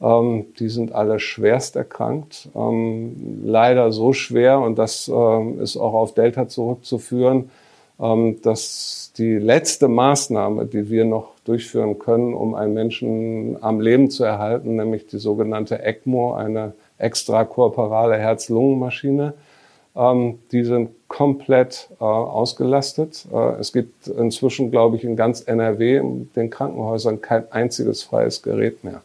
Ähm, 0.00 0.46
die 0.58 0.68
sind 0.68 0.96
alle 0.96 1.20
schwerst 1.20 1.76
erkrankt, 1.76 2.48
ähm, 2.56 3.42
leider 3.44 3.92
so 3.92 4.12
schwer 4.12 4.58
und 4.58 4.80
das 4.80 5.06
ähm, 5.06 5.60
ist 5.60 5.76
auch 5.76 5.94
auf 5.94 6.12
Delta 6.14 6.48
zurückzuführen, 6.48 7.50
dass 7.96 9.12
die 9.16 9.36
letzte 9.36 9.86
Maßnahme, 9.86 10.66
die 10.66 10.90
wir 10.90 11.04
noch 11.04 11.30
durchführen 11.44 11.98
können, 11.98 12.34
um 12.34 12.54
einen 12.54 12.74
Menschen 12.74 13.62
am 13.62 13.80
Leben 13.80 14.10
zu 14.10 14.24
erhalten, 14.24 14.76
nämlich 14.76 15.06
die 15.06 15.18
sogenannte 15.18 15.80
ECMO, 15.82 16.34
eine 16.34 16.72
extrakorporale 16.98 18.16
Herz-Lungen-Maschine, 18.16 19.34
ähm, 19.96 20.38
die 20.50 20.64
sind 20.64 20.90
komplett 21.08 21.88
äh, 22.00 22.04
ausgelastet. 22.04 23.26
Äh, 23.32 23.60
es 23.60 23.72
gibt 23.72 24.08
inzwischen, 24.08 24.70
glaube 24.70 24.96
ich, 24.96 25.04
in 25.04 25.16
ganz 25.16 25.42
NRW 25.42 25.98
in 25.98 26.30
den 26.34 26.50
Krankenhäusern 26.50 27.20
kein 27.20 27.50
einziges 27.52 28.02
freies 28.02 28.42
Gerät 28.42 28.82
mehr. 28.82 29.02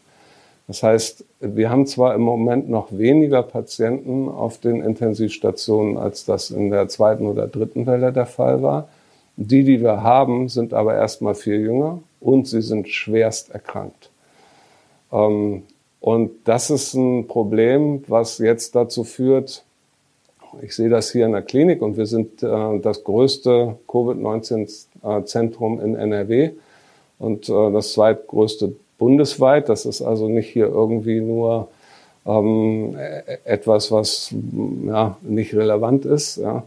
Das 0.70 0.84
heißt, 0.84 1.26
wir 1.40 1.72
haben 1.72 1.88
zwar 1.88 2.14
im 2.14 2.22
Moment 2.22 2.70
noch 2.70 2.92
weniger 2.92 3.42
Patienten 3.42 4.30
auf 4.30 4.60
den 4.60 4.84
Intensivstationen, 4.84 5.98
als 5.98 6.26
das 6.26 6.52
in 6.52 6.70
der 6.70 6.88
zweiten 6.90 7.26
oder 7.26 7.48
dritten 7.48 7.88
Welle 7.88 8.14
der 8.14 8.28
Fall 8.28 8.62
war. 8.62 8.88
Die, 9.36 9.64
die 9.64 9.82
wir 9.82 10.04
haben, 10.04 10.48
sind 10.48 10.76
aber 10.76 10.94
erstmal 10.94 11.34
viel 11.34 11.60
jünger 11.60 12.04
und 12.20 12.48
sie 12.48 12.62
sind 12.62 12.88
schwerst 12.88 13.50
erkrankt. 13.50 14.12
Ähm, 15.12 15.64
und 16.02 16.34
das 16.46 16.70
ist 16.70 16.94
ein 16.94 17.26
Problem, 17.26 18.04
was 18.06 18.38
jetzt 18.38 18.76
dazu 18.76 19.04
führt, 19.04 19.64
ich 20.62 20.76
sehe 20.76 20.90
das 20.90 21.12
hier 21.12 21.26
in 21.26 21.32
der 21.32 21.42
Klinik 21.42 21.82
und 21.82 21.98
wir 21.98 22.06
sind 22.06 22.44
äh, 22.44 22.80
das 22.80 23.04
größte 23.04 23.76
Covid-19-Zentrum 23.88 25.82
in 25.82 25.96
NRW 25.96 26.52
und 27.18 27.50
äh, 27.50 27.72
das 27.72 27.94
zweitgrößte 27.94 28.76
bundesweit. 29.00 29.68
Das 29.68 29.86
ist 29.88 30.04
also 30.04 30.28
nicht 30.28 30.50
hier 30.50 30.68
irgendwie 30.68 31.22
nur 31.22 31.70
ähm, 32.28 32.96
e-, 32.96 33.38
etwas, 33.46 33.92
was 33.92 34.34
ja, 34.86 35.18
nicht 35.22 35.56
relevant 35.56 36.06
ist. 36.06 36.38
Ja. 36.38 36.64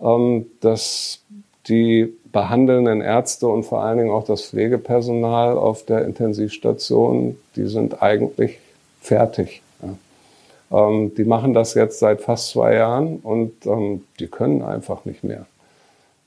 Ähm, 0.00 0.46
dass 0.60 1.20
die 1.68 2.12
behandelnden 2.32 3.00
Ärzte 3.00 3.48
und 3.48 3.64
vor 3.64 3.82
allen 3.82 3.98
Dingen 3.98 4.10
auch 4.10 4.24
das 4.24 4.42
Pflegepersonal 4.42 5.56
auf 5.56 5.84
der 5.86 6.04
Intensivstation, 6.04 7.38
die 7.56 7.66
sind 7.66 8.02
eigentlich 8.02 8.58
fertig. 9.00 9.62
Ähm, 10.70 11.14
die 11.14 11.24
machen 11.24 11.54
das 11.54 11.74
jetzt 11.74 11.98
seit 11.98 12.20
fast 12.20 12.50
zwei 12.50 12.74
Jahren 12.74 13.16
und 13.18 13.66
ähm, 13.66 14.04
die 14.20 14.26
können 14.26 14.62
einfach 14.62 15.04
nicht 15.04 15.24
mehr. 15.24 15.46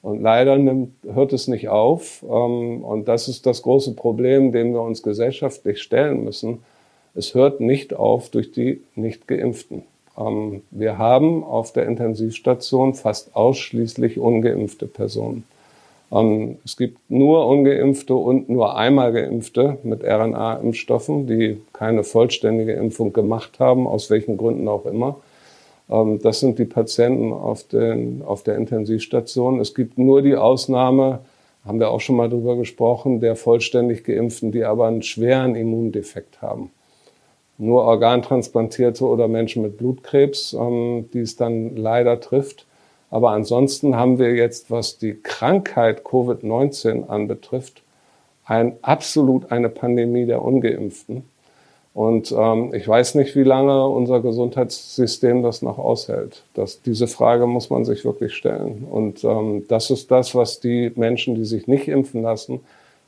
Und 0.02 0.22
leider 0.22 0.58
nimmt, 0.58 0.94
hört 1.04 1.32
es 1.34 1.48
nicht 1.48 1.70
auf. 1.70 2.24
Ähm, 2.24 2.84
und 2.84 3.08
das 3.08 3.28
ist 3.28 3.46
das 3.46 3.62
große 3.62 3.94
Problem, 3.94 4.52
dem 4.52 4.74
wir 4.74 4.82
uns 4.82 5.04
gesellschaftlich 5.04 5.82
stellen 5.82 6.24
müssen. 6.24 6.60
Es 7.14 7.36
hört 7.36 7.60
nicht 7.60 7.94
auf 7.94 8.30
durch 8.30 8.52
die 8.52 8.82
Nicht-Geimpften. 8.96 9.84
Ähm, 10.18 10.64
wir 10.72 10.98
haben 10.98 11.44
auf 11.44 11.74
der 11.74 11.86
Intensivstation 11.86 12.94
fast 12.94 13.36
ausschließlich 13.36 14.20
ungeimpfte 14.20 14.88
Personen. 14.88 15.44
Ähm, 16.12 16.58
es 16.66 16.78
gibt 16.78 16.98
nur 17.10 17.48
ungeimpfte 17.48 18.16
und 18.16 18.50
nur 18.50 18.76
einmal 18.78 19.14
geimpfte 19.14 19.78
mit 19.84 20.04
RNA-Impfstoffen, 20.04 21.28
die 21.28 21.62
keine 21.74 22.04
vollständige 22.04 22.74
Impfung 22.74 23.14
gemacht 23.14 23.60
haben, 23.60 23.88
aus 23.88 24.10
welchen 24.10 24.38
Gründen 24.38 24.68
auch 24.68 24.86
immer. 24.86 25.18
Ähm, 25.92 26.20
das 26.22 26.40
sind 26.40 26.58
die 26.58 26.66
Patienten 26.66 27.34
auf, 27.34 27.64
den, 27.64 28.22
auf 28.24 28.44
der 28.44 28.56
Intensivstation. 28.56 29.60
Es 29.60 29.76
gibt 29.76 29.98
nur 29.98 30.22
die 30.22 30.36
Ausnahme, 30.36 31.20
haben 31.66 31.80
wir 31.80 31.92
auch 31.92 32.02
schon 32.02 32.16
mal 32.16 32.30
drüber 32.30 32.56
gesprochen, 32.56 33.20
der 33.20 33.36
vollständig 33.36 34.04
Geimpften, 34.04 34.52
die 34.52 34.64
aber 34.64 34.88
einen 34.88 35.04
schweren 35.04 35.56
Immundefekt 35.56 36.42
haben. 36.42 36.72
Nur 37.58 37.84
Organtransplantierte 37.84 39.06
oder 39.06 39.28
Menschen 39.28 39.62
mit 39.62 39.78
Blutkrebs, 39.78 40.54
ähm, 40.54 41.10
die 41.14 41.20
es 41.20 41.36
dann 41.36 41.76
leider 41.76 42.20
trifft. 42.20 42.66
Aber 43.12 43.32
ansonsten 43.32 43.96
haben 43.98 44.20
wir 44.20 44.34
jetzt, 44.34 44.72
was 44.72 44.98
die 44.98 45.16
Krankheit 45.22 46.04
Covid-19 46.04 47.08
anbetrifft, 47.08 47.84
ein, 48.46 48.78
absolut 48.82 49.52
eine 49.52 49.70
Pandemie 49.70 50.26
der 50.26 50.42
Ungeimpften. 50.42 51.24
Und 51.94 52.34
ähm, 52.38 52.74
ich 52.74 52.88
weiß 52.88 53.16
nicht, 53.16 53.36
wie 53.36 53.44
lange 53.44 53.86
unser 53.88 54.22
Gesundheitssystem 54.22 55.44
das 55.44 55.62
noch 55.62 55.78
aushält. 55.78 56.44
Das, 56.54 56.82
diese 56.82 57.08
Frage 57.08 57.48
muss 57.48 57.70
man 57.70 57.84
sich 57.84 58.06
wirklich 58.06 58.34
stellen. 58.34 58.88
Und 58.90 59.24
ähm, 59.26 59.66
das 59.68 59.90
ist 59.90 60.10
das, 60.10 60.34
was 60.34 60.62
die 60.62 60.92
Menschen, 60.96 61.36
die 61.36 61.44
sich 61.44 61.68
nicht 61.68 61.90
impfen 61.90 62.22
lassen, 62.22 62.62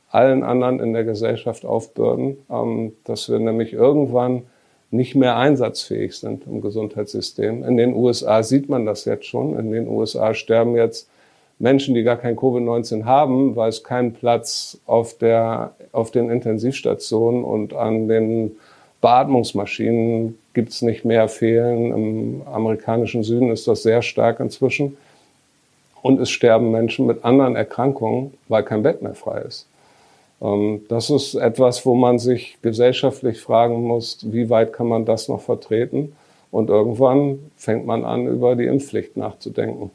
allen 0.09 0.43
anderen 0.43 0.79
in 0.81 0.93
der 0.93 1.05
Gesellschaft 1.05 1.65
aufbürden, 1.65 2.37
ähm, 2.49 2.93
dass 3.05 3.29
wir 3.29 3.39
nämlich 3.39 3.71
irgendwann 3.71 4.43
nicht 4.91 5.15
mehr 5.15 5.37
einsatzfähig 5.37 6.15
sind 6.15 6.45
im 6.45 6.61
Gesundheitssystem. 6.61 7.63
In 7.63 7.77
den 7.77 7.95
USA 7.95 8.43
sieht 8.43 8.69
man 8.69 8.85
das 8.85 9.05
jetzt 9.05 9.25
schon. 9.25 9.57
In 9.57 9.71
den 9.71 9.87
USA 9.87 10.33
sterben 10.33 10.75
jetzt 10.75 11.09
Menschen, 11.57 11.95
die 11.95 12.03
gar 12.03 12.17
kein 12.17 12.35
Covid-19 12.35 13.05
haben, 13.05 13.55
weil 13.55 13.69
es 13.69 13.83
keinen 13.83 14.13
Platz 14.13 14.77
auf, 14.85 15.17
der, 15.17 15.73
auf 15.93 16.11
den 16.11 16.29
Intensivstationen 16.29 17.43
und 17.43 17.73
an 17.73 18.07
den 18.07 18.57
Beatmungsmaschinen 19.03 20.39
gibt 20.53 20.69
es 20.69 20.81
nicht 20.81 21.03
mehr 21.03 21.27
fehlen. 21.27 21.91
Im 21.91 22.41
amerikanischen 22.47 23.21
Süden 23.21 23.51
ist 23.51 23.67
das 23.67 23.83
sehr 23.83 24.01
stark 24.01 24.39
inzwischen. 24.39 24.97
Und 26.01 26.21
es 26.21 26.29
sterben 26.29 26.71
Menschen 26.71 27.05
mit 27.05 27.25
anderen 27.25 27.57
Erkrankungen, 27.57 28.33
weil 28.47 28.63
kein 28.63 28.81
Bett 28.81 29.01
mehr 29.01 29.13
frei 29.13 29.41
ist. 29.41 29.67
Ähm, 30.41 30.85
das 30.87 31.09
ist 31.09 31.35
etwas, 31.35 31.85
wo 31.85 31.95
man 31.95 32.17
sich 32.17 32.57
gesellschaftlich 32.61 33.41
fragen 33.41 33.83
muss, 33.83 34.19
wie 34.23 34.49
weit 34.49 34.71
kann 34.71 34.87
man 34.87 35.03
das 35.03 35.27
noch 35.27 35.41
vertreten? 35.41 36.15
Und 36.49 36.69
irgendwann 36.69 37.39
fängt 37.57 37.85
man 37.85 38.05
an, 38.05 38.25
über 38.27 38.55
die 38.55 38.67
Impfpflicht 38.67 39.17
nachzudenken. 39.17 39.91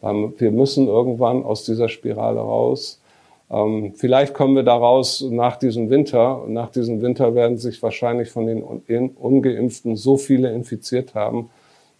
Wir 0.00 0.50
müssen 0.50 0.88
irgendwann 0.88 1.44
aus 1.44 1.64
dieser 1.64 1.88
Spirale 1.88 2.40
raus. 2.40 3.00
Ähm, 3.50 3.94
vielleicht 3.96 4.34
kommen 4.34 4.56
wir 4.56 4.62
daraus 4.62 5.22
nach 5.22 5.56
diesem 5.56 5.90
Winter. 5.90 6.44
Nach 6.48 6.70
diesem 6.70 7.00
Winter 7.00 7.34
werden 7.34 7.58
sich 7.58 7.82
wahrscheinlich 7.82 8.30
von 8.30 8.46
den 8.46 8.62
Ungeimpften 8.62 9.96
so 9.96 10.16
viele 10.16 10.52
infiziert 10.52 11.14
haben, 11.14 11.50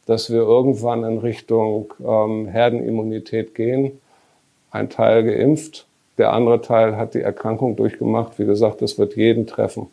dass 0.07 0.31
wir 0.31 0.41
irgendwann 0.41 1.05
in 1.05 1.19
Richtung 1.19 1.93
ähm, 2.07 2.47
Herdenimmunität 2.47 3.55
gehen. 3.55 3.93
Ein 4.71 4.91
Teil 4.91 5.25
geimpft, 5.25 5.87
der 6.19 6.33
andere 6.33 6.61
Teil 6.61 6.97
hat 6.97 7.15
die 7.15 7.23
Erkrankung 7.23 7.77
durchgemacht. 7.77 8.39
Wie 8.39 8.45
gesagt, 8.45 8.83
es 8.83 8.99
wird 8.99 9.17
jeden 9.17 9.47
treffen, 9.47 9.87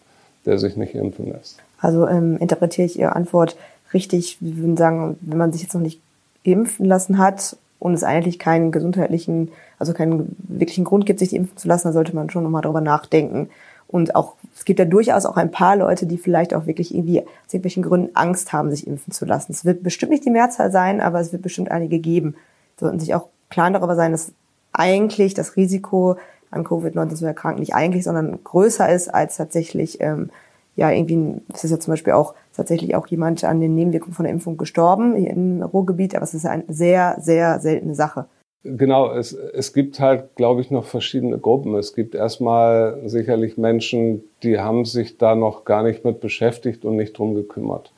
der 0.45 0.57
sich 0.57 0.75
nicht 0.75 0.95
impfen 0.95 1.31
lässt. 1.31 1.59
Also 1.79 2.07
ähm, 2.07 2.37
interpretiere 2.37 2.87
ich 2.87 2.99
Ihre 2.99 3.15
Antwort 3.15 3.55
richtig. 3.93 4.37
Wir 4.41 4.57
würden 4.57 4.75
sagen, 4.75 5.17
wenn 5.21 5.37
man 5.37 5.53
sich 5.53 5.61
jetzt 5.61 5.75
noch 5.75 5.81
nicht 5.81 6.01
impfen 6.43 6.85
lassen 6.85 7.19
hat 7.19 7.55
und 7.79 7.93
es 7.93 8.03
eigentlich 8.03 8.39
keinen 8.39 8.71
gesundheitlichen, 8.71 9.51
also 9.79 9.93
keinen 9.93 10.35
wirklichen 10.39 10.85
Grund 10.85 11.05
gibt, 11.05 11.19
sich 11.19 11.35
impfen 11.35 11.57
zu 11.57 11.67
lassen, 11.67 11.87
dann 11.87 11.93
sollte 11.93 12.15
man 12.15 12.29
schon 12.29 12.43
nochmal 12.43 12.61
darüber 12.61 12.81
nachdenken. 12.81 13.49
Und 13.87 14.15
auch, 14.15 14.33
es 14.55 14.65
gibt 14.65 14.79
ja 14.79 14.85
durchaus 14.85 15.25
auch 15.25 15.37
ein 15.37 15.51
paar 15.51 15.75
Leute, 15.75 16.05
die 16.05 16.17
vielleicht 16.17 16.53
auch 16.53 16.65
wirklich 16.65 16.93
irgendwie 16.93 17.21
aus 17.21 17.53
irgendwelchen 17.53 17.83
Gründen 17.83 18.15
Angst 18.15 18.51
haben, 18.51 18.71
sich 18.71 18.87
impfen 18.87 19.13
zu 19.13 19.25
lassen. 19.25 19.51
Es 19.51 19.63
wird 19.63 19.83
bestimmt 19.83 20.11
nicht 20.11 20.25
die 20.25 20.31
Mehrzahl 20.31 20.71
sein, 20.71 21.01
aber 21.01 21.19
es 21.19 21.31
wird 21.31 21.43
bestimmt 21.43 21.71
einige 21.71 21.99
geben. 21.99 22.35
Sollten 22.79 22.99
sich 22.99 23.13
auch 23.13 23.27
klar 23.49 23.69
darüber 23.71 23.95
sein, 23.95 24.11
dass 24.11 24.31
eigentlich 24.73 25.33
das 25.33 25.55
Risiko 25.55 26.17
an 26.51 26.65
Covid-19 26.65 27.15
zu 27.15 27.25
erkranken 27.25 27.59
nicht 27.59 27.75
eigentlich, 27.75 28.03
sondern 28.03 28.43
größer 28.43 28.89
ist 28.89 29.13
als 29.13 29.37
tatsächlich, 29.37 30.01
ähm, 30.01 30.29
ja, 30.75 30.91
irgendwie, 30.91 31.41
es 31.53 31.63
ist 31.63 31.71
ja 31.71 31.79
zum 31.79 31.93
Beispiel 31.93 32.13
auch 32.13 32.33
tatsächlich 32.55 32.95
auch 32.95 33.07
jemand 33.07 33.43
an 33.43 33.61
den 33.61 33.75
Nebenwirkungen 33.75 34.13
von 34.13 34.25
der 34.25 34.33
Impfung 34.33 34.57
gestorben 34.57 35.15
hier 35.15 35.29
im 35.29 35.61
Ruhrgebiet, 35.61 36.15
aber 36.15 36.23
es 36.23 36.33
ist 36.33 36.45
eine 36.45 36.63
sehr, 36.67 37.17
sehr 37.19 37.59
seltene 37.59 37.95
Sache. 37.95 38.25
Genau, 38.67 39.13
es, 39.13 39.31
es 39.31 39.73
gibt 39.73 39.99
halt, 39.99 40.35
glaube 40.35 40.61
ich, 40.61 40.71
noch 40.71 40.85
verschiedene 40.85 41.37
Gruppen. 41.37 41.75
Es 41.75 41.93
gibt 41.93 42.15
erstmal 42.15 42.99
sicherlich 43.05 43.57
Menschen, 43.57 44.23
die 44.41 44.57
haben 44.59 44.85
sich 44.85 45.19
da 45.19 45.35
noch 45.35 45.65
gar 45.65 45.83
nicht 45.83 46.03
mit 46.03 46.19
beschäftigt 46.19 46.83
und 46.83 46.95
nicht 46.95 47.15
drum 47.15 47.35
gekümmert. 47.35 47.91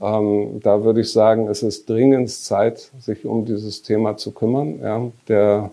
Ähm, 0.00 0.60
da 0.62 0.84
würde 0.84 1.00
ich 1.00 1.10
sagen, 1.10 1.48
es 1.48 1.64
ist 1.64 1.90
dringend 1.90 2.30
Zeit, 2.30 2.92
sich 3.00 3.26
um 3.26 3.44
dieses 3.44 3.82
Thema 3.82 4.16
zu 4.16 4.30
kümmern. 4.30 4.78
Ja, 4.80 5.10
der 5.26 5.72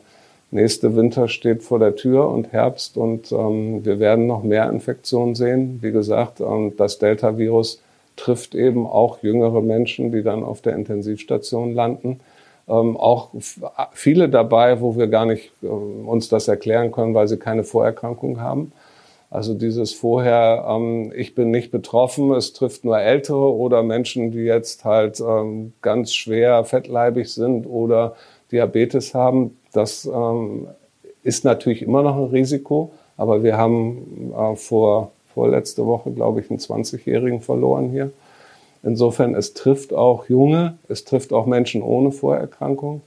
nächste 0.49 0.95
Winter 0.95 1.27
steht 1.27 1.62
vor 1.62 1.77
der 1.77 1.95
Tür 1.95 2.27
und 2.30 2.51
Herbst 2.51 2.97
und 2.97 3.32
ähm, 3.32 3.86
wir 3.86 3.99
werden 3.99 4.25
noch 4.25 4.41
mehr 4.41 4.67
Infektionen 4.71 5.36
sehen. 5.36 5.77
Wie 5.84 5.91
gesagt, 5.91 6.41
ähm, 6.41 6.73
das 6.77 6.97
Delta-Virus 6.97 7.80
trifft 8.15 8.56
eben 8.56 8.88
auch 8.88 9.21
jüngere 9.21 9.62
Menschen, 9.62 10.12
die 10.12 10.23
dann 10.23 10.43
auf 10.43 10.62
der 10.62 10.73
Intensivstation 10.73 11.75
landen. 11.75 12.21
Ähm, 12.71 12.95
auch 12.95 13.31
viele 13.91 14.29
dabei, 14.29 14.79
wo 14.79 14.95
wir 14.95 15.07
gar 15.07 15.25
nicht 15.25 15.51
äh, 15.62 15.67
uns 15.67 16.29
das 16.29 16.47
erklären 16.47 16.91
können, 16.93 17.13
weil 17.13 17.27
sie 17.27 17.38
keine 17.38 17.65
Vorerkrankung 17.65 18.39
haben. 18.39 18.71
Also 19.29 19.53
dieses 19.53 19.93
vorher, 19.93 20.65
ähm, 20.69 21.12
ich 21.15 21.36
bin 21.36 21.51
nicht 21.51 21.71
betroffen, 21.71 22.31
es 22.34 22.53
trifft 22.53 22.86
nur 22.86 22.97
Ältere 22.99 23.53
oder 23.53 23.84
Menschen, 23.84 24.31
die 24.31 24.39
jetzt 24.39 24.86
halt 24.86 25.19
ähm, 25.19 25.73
ganz 25.81 26.13
schwer 26.13 26.63
fettleibig 26.63 27.34
sind 27.34 27.65
oder 27.65 28.15
Diabetes 28.51 29.13
haben, 29.13 29.57
das 29.73 30.05
ähm, 30.05 30.67
ist 31.23 31.43
natürlich 31.43 31.81
immer 31.81 32.03
noch 32.03 32.15
ein 32.17 32.25
Risiko. 32.25 32.91
Aber 33.17 33.43
wir 33.43 33.57
haben 33.57 34.34
äh, 34.36 34.55
vor, 34.55 35.12
vorletzte 35.34 35.86
Woche, 35.86 36.12
glaube 36.12 36.39
ich, 36.41 36.49
einen 36.49 36.60
20-Jährigen 36.60 37.41
verloren 37.41 37.89
hier. 37.89 38.12
Insofern, 38.84 39.36
es 39.36 39.54
trifft 39.54 39.94
auch 39.94 40.28
Junge, 40.28 40.78
es 40.88 41.06
trifft 41.06 41.34
auch 41.34 41.46
Menschen 41.46 41.84
ohne 41.84 42.12
Vorerkrankung. 42.12 43.02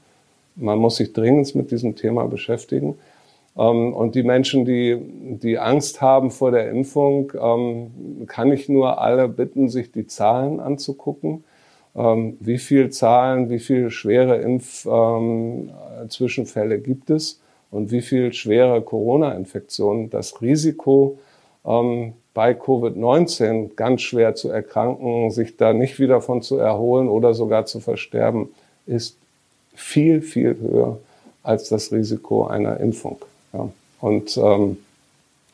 Man 0.56 0.78
muss 0.78 0.96
sich 0.96 1.12
dringend 1.12 1.54
mit 1.54 1.70
diesem 1.70 1.96
Thema 1.96 2.26
beschäftigen. 2.26 2.96
Ähm, 3.56 3.92
und 3.92 4.14
die 4.14 4.22
Menschen, 4.22 4.64
die, 4.64 4.96
die 5.42 5.58
Angst 5.58 6.00
haben 6.00 6.30
vor 6.30 6.52
der 6.52 6.70
Impfung, 6.70 7.32
ähm, 7.40 8.26
kann 8.26 8.52
ich 8.52 8.68
nur 8.68 9.00
alle 9.00 9.28
bitten, 9.28 9.68
sich 9.68 9.90
die 9.90 10.06
Zahlen 10.06 10.60
anzugucken. 10.60 11.42
Ähm, 11.96 12.36
wie 12.40 12.58
viel 12.58 12.90
Zahlen, 12.90 13.50
wie 13.50 13.58
viele 13.58 13.90
schwere 13.90 14.36
Impfzwischenfälle 14.36 16.78
gibt 16.78 17.10
es 17.10 17.40
und 17.70 17.90
wie 17.90 18.02
viel 18.02 18.32
schwere 18.32 18.80
Corona-Infektionen. 18.82 20.10
Das 20.10 20.40
Risiko, 20.40 21.18
bei 22.34 22.52
Covid-19 22.52 23.76
ganz 23.76 24.02
schwer 24.02 24.34
zu 24.34 24.50
erkranken, 24.50 25.30
sich 25.30 25.56
da 25.56 25.72
nicht 25.72 26.00
wieder 26.00 26.20
von 26.20 26.42
zu 26.42 26.58
erholen 26.58 27.08
oder 27.08 27.32
sogar 27.32 27.64
zu 27.64 27.78
versterben, 27.78 28.48
ist 28.86 29.16
viel, 29.74 30.20
viel 30.20 30.58
höher 30.60 30.98
als 31.44 31.68
das 31.68 31.92
Risiko 31.92 32.46
einer 32.46 32.80
Impfung. 32.80 33.18
Ja. 33.52 33.68
Und 34.00 34.36
ähm, 34.36 34.78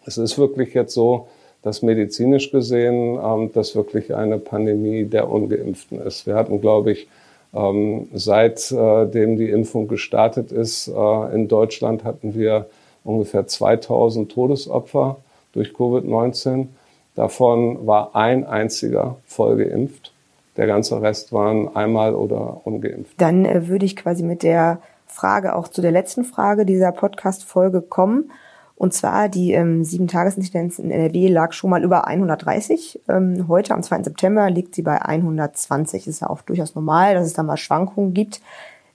es 0.07 0.16
ist 0.16 0.38
wirklich 0.38 0.73
jetzt 0.73 0.95
so, 0.95 1.29
dass 1.62 1.83
medizinisch 1.83 2.51
gesehen 2.51 3.19
ähm, 3.23 3.51
das 3.53 3.75
wirklich 3.75 4.14
eine 4.14 4.38
Pandemie 4.38 5.05
der 5.05 5.29
Ungeimpften 5.31 6.01
ist. 6.01 6.27
Wir 6.27 6.35
hatten, 6.35 6.61
glaube 6.61 6.93
ich, 6.93 7.09
ähm, 7.53 8.09
seitdem 8.14 9.35
äh, 9.35 9.37
die 9.37 9.51
Impfung 9.51 9.88
gestartet 9.88 10.53
ist, 10.53 10.88
äh, 10.88 11.35
in 11.35 11.49
Deutschland 11.49 12.05
hatten 12.05 12.35
wir 12.35 12.66
ungefähr 13.05 13.47
2000 13.47 14.31
Todesopfer 14.33 15.19
durch 15.53 15.71
Covid-19. 15.71 16.69
Davon 17.15 17.87
war 17.87 18.15
ein 18.15 18.47
einziger 18.47 19.17
voll 19.27 19.57
geimpft. 19.57 20.13
Der 20.57 20.67
ganze 20.67 21.01
Rest 21.01 21.33
waren 21.33 21.75
einmal 21.75 22.15
oder 22.15 22.61
ungeimpft. 22.65 23.15
Dann 23.19 23.45
äh, 23.45 23.69
würde 23.69 23.87
ich 23.87 23.97
quasi 23.97 24.23
mit 24.23 24.43
der 24.43 24.81
Frage 25.07 25.55
auch 25.55 25.69
zu 25.69 25.83
der 25.83 25.93
letzten 25.93 26.25
Frage 26.25 26.65
dieser 26.65 26.93
Podcast-Folge 26.93 27.83
kommen. 27.83 28.31
Und 28.77 28.95
zwar 28.95 29.29
die 29.29 29.53
ähm, 29.53 29.85
Sieben-Tages-Inzidenz 29.85 30.79
in 30.79 30.91
NRW 30.91 31.29
lag 31.29 31.53
schon 31.53 31.69
mal 31.69 31.85
über 31.85 32.07
130. 32.07 33.01
Ähm, 33.09 33.47
heute 33.47 33.75
am 33.75 33.83
2. 33.83 34.05
September 34.05 34.49
liegt 34.49 34.75
sie 34.75 34.83
bei 34.83 35.03
120. 35.03 36.07
Ist 36.07 36.21
ja 36.21 36.31
auch 36.31 36.41
durchaus 36.41 36.75
normal, 36.75 37.15
dass 37.15 37.27
es 37.27 37.35
da 37.35 37.43
mal 37.43 37.59
Schwankungen 37.59 38.15
gibt. 38.15 38.41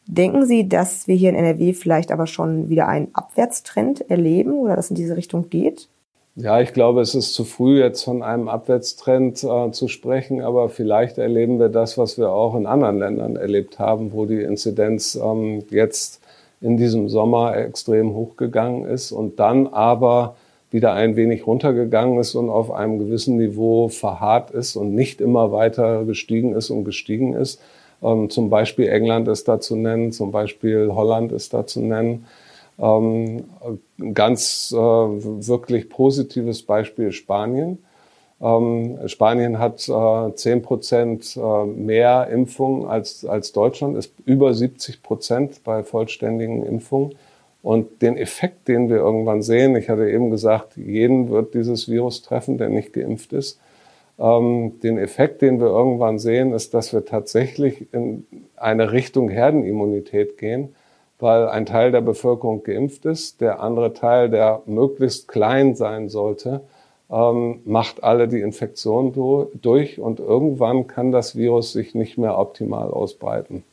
Denken 0.07 0.45
Sie, 0.45 0.67
dass 0.67 1.07
wir 1.07 1.15
hier 1.15 1.29
in 1.29 1.35
NRW 1.35 1.73
vielleicht 1.73 2.11
aber 2.11 2.27
schon 2.27 2.69
wieder 2.69 2.87
einen 2.87 3.09
Abwärtstrend 3.13 4.09
erleben 4.09 4.53
oder 4.53 4.75
dass 4.75 4.89
in 4.89 4.95
diese 4.95 5.17
Richtung 5.17 5.49
geht? 5.49 5.87
Ja, 6.37 6.59
ich 6.59 6.73
glaube, 6.73 6.99
es 6.99 7.15
ist 7.15 7.33
zu 7.33 7.45
früh, 7.45 7.79
jetzt 7.79 8.03
von 8.03 8.21
einem 8.21 8.49
Abwärtstrend 8.49 9.41
äh, 9.45 9.71
zu 9.71 9.87
sprechen, 9.87 10.41
aber 10.41 10.67
vielleicht 10.67 11.17
erleben 11.17 11.59
wir 11.59 11.69
das, 11.69 11.97
was 11.97 12.17
wir 12.17 12.29
auch 12.29 12.55
in 12.55 12.65
anderen 12.65 12.99
Ländern 12.99 13.37
erlebt 13.37 13.79
haben, 13.79 14.11
wo 14.11 14.25
die 14.25 14.41
Inzidenz 14.41 15.15
ähm, 15.15 15.63
jetzt 15.69 16.21
in 16.59 16.75
diesem 16.75 17.07
Sommer 17.07 17.55
extrem 17.55 18.13
hochgegangen 18.13 18.83
ist 18.83 19.13
und 19.13 19.39
dann 19.39 19.67
aber 19.67 20.35
wieder 20.71 20.91
ein 20.91 21.15
wenig 21.15 21.47
runtergegangen 21.47 22.19
ist 22.19 22.35
und 22.35 22.49
auf 22.49 22.69
einem 22.69 22.99
gewissen 22.99 23.37
Niveau 23.37 23.87
verharrt 23.87 24.51
ist 24.51 24.75
und 24.75 24.93
nicht 24.93 25.21
immer 25.21 25.53
weiter 25.53 26.03
gestiegen 26.03 26.53
ist 26.53 26.69
und 26.69 26.83
gestiegen 26.83 27.33
ist. 27.33 27.61
Ähm, 28.03 28.29
zum 28.29 28.49
Beispiel 28.49 28.89
England 28.89 29.29
ist 29.29 29.47
da 29.47 29.61
zu 29.61 29.77
nennen, 29.77 30.11
zum 30.11 30.31
Beispiel 30.33 30.91
Holland 30.93 31.31
ist 31.31 31.53
da 31.53 31.65
zu 31.65 31.79
nennen. 31.79 32.25
Ähm, 32.77 33.45
ganz 34.13 34.73
äh, 34.75 34.77
wirklich 34.77 35.89
positives 35.89 36.63
Beispiel 36.63 37.11
Spanien. 37.11 37.79
Ähm, 38.41 38.99
Spanien 39.07 39.59
hat 39.59 39.87
äh, 39.87 40.35
10 40.35 40.61
Prozent 40.61 41.37
äh, 41.37 41.65
mehr 41.65 42.27
Impfungen 42.27 42.85
als, 42.85 43.25
als 43.25 43.53
Deutschland, 43.53 43.97
ist 43.97 44.13
über 44.25 44.53
70 44.53 45.01
Prozent 45.03 45.63
bei 45.63 45.83
vollständigen 45.83 46.65
Impfungen. 46.65 47.15
Und 47.61 48.01
den 48.01 48.17
Effekt, 48.17 48.67
den 48.67 48.89
wir 48.89 48.97
irgendwann 48.97 49.41
sehen, 49.41 49.75
ich 49.75 49.89
hatte 49.89 50.09
eben 50.09 50.29
gesagt, 50.29 50.77
jeden 50.77 51.29
wird 51.29 51.55
dieses 51.55 51.89
Virus 51.89 52.21
treffen, 52.21 52.57
der 52.57 52.69
nicht 52.69 52.93
geimpft 52.93 53.33
ist. 53.33 53.59
Ähm, 54.19 54.79
den 54.83 54.97
Effekt, 54.97 55.41
den 55.41 55.59
wir 55.59 55.67
irgendwann 55.67 56.19
sehen, 56.19 56.53
ist, 56.53 56.73
dass 56.73 56.93
wir 56.93 57.05
tatsächlich 57.05 57.93
in 57.93 58.25
eine 58.57 58.91
Richtung 58.91 59.29
Herdenimmunität 59.29 60.37
gehen 60.37 60.75
weil 61.19 61.47
ein 61.47 61.65
Teil 61.65 61.91
der 61.91 62.01
Bevölkerung 62.01 62.63
geimpft 62.63 63.05
ist, 63.05 63.41
der 63.41 63.61
andere 63.61 63.93
Teil, 63.93 64.29
der 64.29 64.61
möglichst 64.65 65.27
klein 65.27 65.75
sein 65.75 66.09
sollte, 66.09 66.61
ähm, 67.09 67.61
macht 67.65 68.03
alle 68.03 68.27
die 68.27 68.41
Infektion 68.41 69.13
durch 69.61 69.99
und 69.99 70.19
irgendwann 70.19 70.87
kann 70.87 71.11
das 71.11 71.35
Virus 71.35 71.71
sich 71.71 71.95
nicht 71.95 72.17
mehr 72.17 72.37
optimal 72.37 72.89
ausbreiten. 72.89 73.63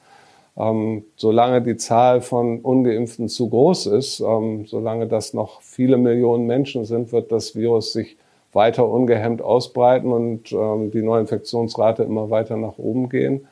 Ähm, 0.56 1.04
solange 1.16 1.62
die 1.62 1.76
Zahl 1.76 2.20
von 2.20 2.60
ungeimpften 2.60 3.28
zu 3.28 3.48
groß 3.48 3.86
ist, 3.86 4.20
ähm, 4.20 4.66
solange 4.66 5.06
das 5.06 5.32
noch 5.32 5.62
viele 5.62 5.96
Millionen 5.96 6.46
Menschen 6.46 6.84
sind, 6.84 7.12
wird 7.12 7.32
das 7.32 7.56
Virus 7.56 7.92
sich 7.94 8.18
weiter 8.52 8.86
ungehemmt 8.86 9.40
ausbreiten 9.40 10.12
und 10.12 10.52
ähm, 10.52 10.90
die 10.90 11.00
Neuinfektionsrate 11.00 12.02
immer 12.02 12.28
weiter 12.28 12.58
nach 12.58 12.76
oben 12.76 13.08
gehen. 13.08 13.46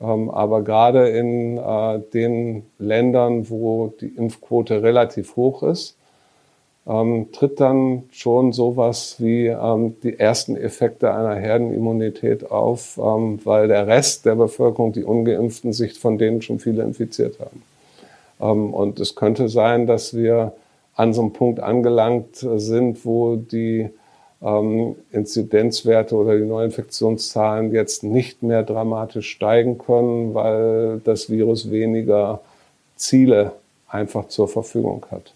Ähm, 0.00 0.30
aber 0.30 0.62
gerade 0.62 1.08
in 1.08 1.58
äh, 1.58 2.00
den 2.14 2.64
Ländern, 2.78 3.50
wo 3.50 3.92
die 4.00 4.08
Impfquote 4.08 4.82
relativ 4.82 5.36
hoch 5.36 5.62
ist, 5.62 5.96
ähm, 6.86 7.28
tritt 7.32 7.60
dann 7.60 8.04
schon 8.10 8.52
sowas 8.52 9.16
wie 9.18 9.48
ähm, 9.48 9.96
die 10.02 10.18
ersten 10.18 10.56
Effekte 10.56 11.12
einer 11.12 11.34
Herdenimmunität 11.34 12.50
auf, 12.50 12.96
weil 12.96 13.68
der 13.68 13.86
Rest 13.86 14.24
der 14.24 14.34
Bevölkerung, 14.34 14.92
die 14.92 15.04
ungeimpften, 15.04 15.72
sich 15.72 15.98
von 15.98 16.16
denen 16.16 16.40
schon 16.40 16.58
viele 16.58 16.82
infiziert 16.82 17.38
haben. 17.38 17.62
und 18.72 18.98
es 18.98 19.14
könnte 19.14 19.50
sein, 19.50 19.86
dass 19.86 20.16
wir 20.16 20.54
an 20.94 21.12
so 21.12 21.20
einem 21.20 21.32
Punkt 21.34 21.60
angelangt 21.60 22.36
sind, 22.36 23.04
wo 23.04 23.36
die 23.36 23.90
ähm, 24.42 24.96
Inzidenzwerte 25.12 26.14
oder 26.14 26.36
die 26.36 26.44
Neuinfektionszahlen 26.44 27.72
jetzt 27.72 28.02
nicht 28.02 28.42
mehr 28.42 28.62
dramatisch 28.62 29.30
steigen 29.30 29.78
können, 29.78 30.34
weil 30.34 31.00
das 31.04 31.30
Virus 31.30 31.70
weniger 31.70 32.40
Ziele 32.96 33.52
einfach 33.88 34.28
zur 34.28 34.48
Verfügung 34.48 35.04
hat. 35.10 35.32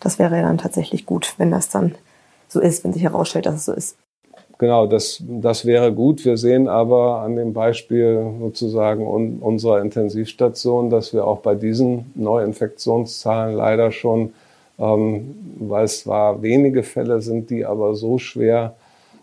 Das 0.00 0.18
wäre 0.18 0.36
ja 0.36 0.42
dann 0.42 0.58
tatsächlich 0.58 1.06
gut, 1.06 1.34
wenn 1.38 1.50
das 1.50 1.68
dann 1.68 1.94
so 2.48 2.60
ist, 2.60 2.84
wenn 2.84 2.92
sich 2.92 3.02
herausstellt, 3.02 3.46
dass 3.46 3.56
es 3.56 3.64
so 3.64 3.72
ist. 3.72 3.96
Genau, 4.58 4.86
das, 4.86 5.22
das 5.26 5.66
wäre 5.66 5.92
gut. 5.92 6.24
Wir 6.24 6.38
sehen 6.38 6.66
aber 6.66 7.20
an 7.20 7.36
dem 7.36 7.52
Beispiel 7.52 8.34
sozusagen 8.40 9.06
un, 9.06 9.38
unserer 9.40 9.82
Intensivstation, 9.82 10.88
dass 10.88 11.12
wir 11.12 11.26
auch 11.26 11.40
bei 11.40 11.54
diesen 11.54 12.10
Neuinfektionszahlen 12.14 13.54
leider 13.54 13.92
schon 13.92 14.32
weil 14.78 15.84
es 15.84 16.00
zwar 16.00 16.42
wenige 16.42 16.82
Fälle 16.82 17.20
sind, 17.22 17.50
die 17.50 17.64
aber 17.64 17.94
so 17.94 18.18
schwer 18.18 18.74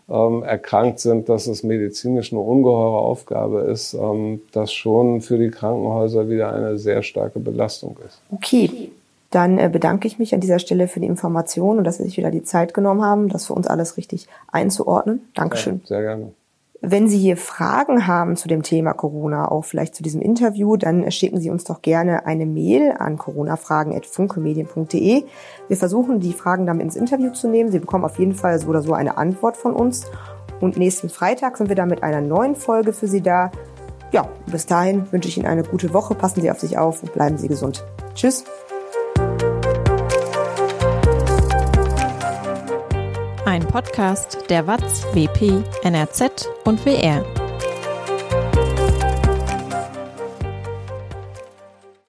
ähm, 0.10 0.44
erkrankt 0.44 1.00
sind, 1.00 1.30
dass 1.30 1.48
es 1.48 1.64
medizinisch 1.64 2.32
eine 2.32 2.42
ungeheure 2.42 2.98
Aufgabe 2.98 3.62
ist, 3.62 3.94
ähm, 3.94 4.42
das 4.52 4.74
schon 4.74 5.22
für 5.22 5.38
die 5.38 5.50
Krankenhäuser 5.50 6.30
wieder 6.30 6.54
eine 6.54 6.78
sehr 6.78 7.04
starke 7.04 7.40
Belastung 7.40 7.98
ist. 8.06 8.22
Okay. 8.32 8.92
Dann 9.32 9.58
äh, 9.58 9.68
bedanke 9.68 10.08
ich 10.08 10.20
mich 10.20 10.36
an 10.36 10.42
dieser 10.42 10.60
Stelle 10.60 10.88
für 10.88 11.00
die 11.00 11.08
Information 11.08 11.80
und 11.80 11.86
dass 11.86 11.98
Sie 11.98 12.04
sich 12.04 12.18
wieder 12.18 12.30
die 12.30 12.44
Zeit 12.44 12.76
genommen 12.76 13.02
haben, 13.02 13.30
das 13.30 13.48
für 13.48 13.54
uns 13.54 13.66
alles 13.66 13.98
richtig 13.98 14.28
einzuordnen. 14.52 15.22
Dankeschön. 15.34 15.82
Ja, 15.84 15.88
sehr 15.88 16.02
gerne. 16.02 16.34
Wenn 16.86 17.08
Sie 17.08 17.18
hier 17.18 17.38
Fragen 17.38 18.08
haben 18.08 18.36
zu 18.36 18.50
dem 18.50 18.62
Thema 18.62 18.92
Corona, 18.92 19.50
auch 19.50 19.64
vielleicht 19.64 19.96
zu 19.96 20.04
diesem 20.04 20.20
Interview, 20.20 20.76
dann 20.76 21.10
schicken 21.12 21.40
Sie 21.40 21.50
uns 21.50 21.64
doch 21.64 21.82
gerne 21.82 22.26
eine 22.26 22.46
Mail 22.46 22.94
an 23.00 23.18
coronafragen.funkemedien.de. 23.18 25.24
Wir 25.70 25.78
versuchen, 25.78 26.20
die 26.20 26.34
Fragen 26.34 26.66
dann 26.66 26.82
ins 26.82 26.98
Interview 26.98 27.32
zu 27.32 27.48
nehmen. 27.48 27.72
Sie 27.72 27.80
bekommen 27.80 28.04
auf 28.04 28.20
jeden 28.20 28.34
Fall 28.34 28.60
so 28.60 28.68
oder 28.68 28.82
so 28.82 28.92
eine 28.92 29.18
Antwort 29.18 29.56
von 29.56 29.72
uns. 29.72 30.08
Und 30.60 30.76
nächsten 30.76 31.08
Freitag 31.08 31.56
sind 31.56 31.70
wir 31.70 31.78
dann 31.78 31.88
mit 31.88 32.04
einer 32.04 32.20
neuen 32.20 32.58
Folge 32.58 32.92
für 32.92 33.08
Sie 33.08 33.22
da. 33.22 33.50
Ja, 34.12 34.28
bis 34.52 34.66
dahin 34.66 35.10
wünsche 35.14 35.30
ich 35.30 35.38
Ihnen 35.38 35.48
eine 35.48 35.64
gute 35.64 35.94
Woche. 35.94 36.16
Passen 36.16 36.42
Sie 36.42 36.52
auf 36.52 36.60
sich 36.60 36.78
auf 36.78 37.02
und 37.02 37.14
bleiben 37.14 37.38
Sie 37.38 37.48
gesund. 37.48 37.86
Tschüss. 38.14 38.44
Ein 43.46 43.68
Podcast 43.68 44.50
der 44.50 44.66
WAZ, 44.68 45.06
WP, 45.14 45.64
NRZ 45.84 46.48
und 46.64 46.86
WR. 46.86 47.43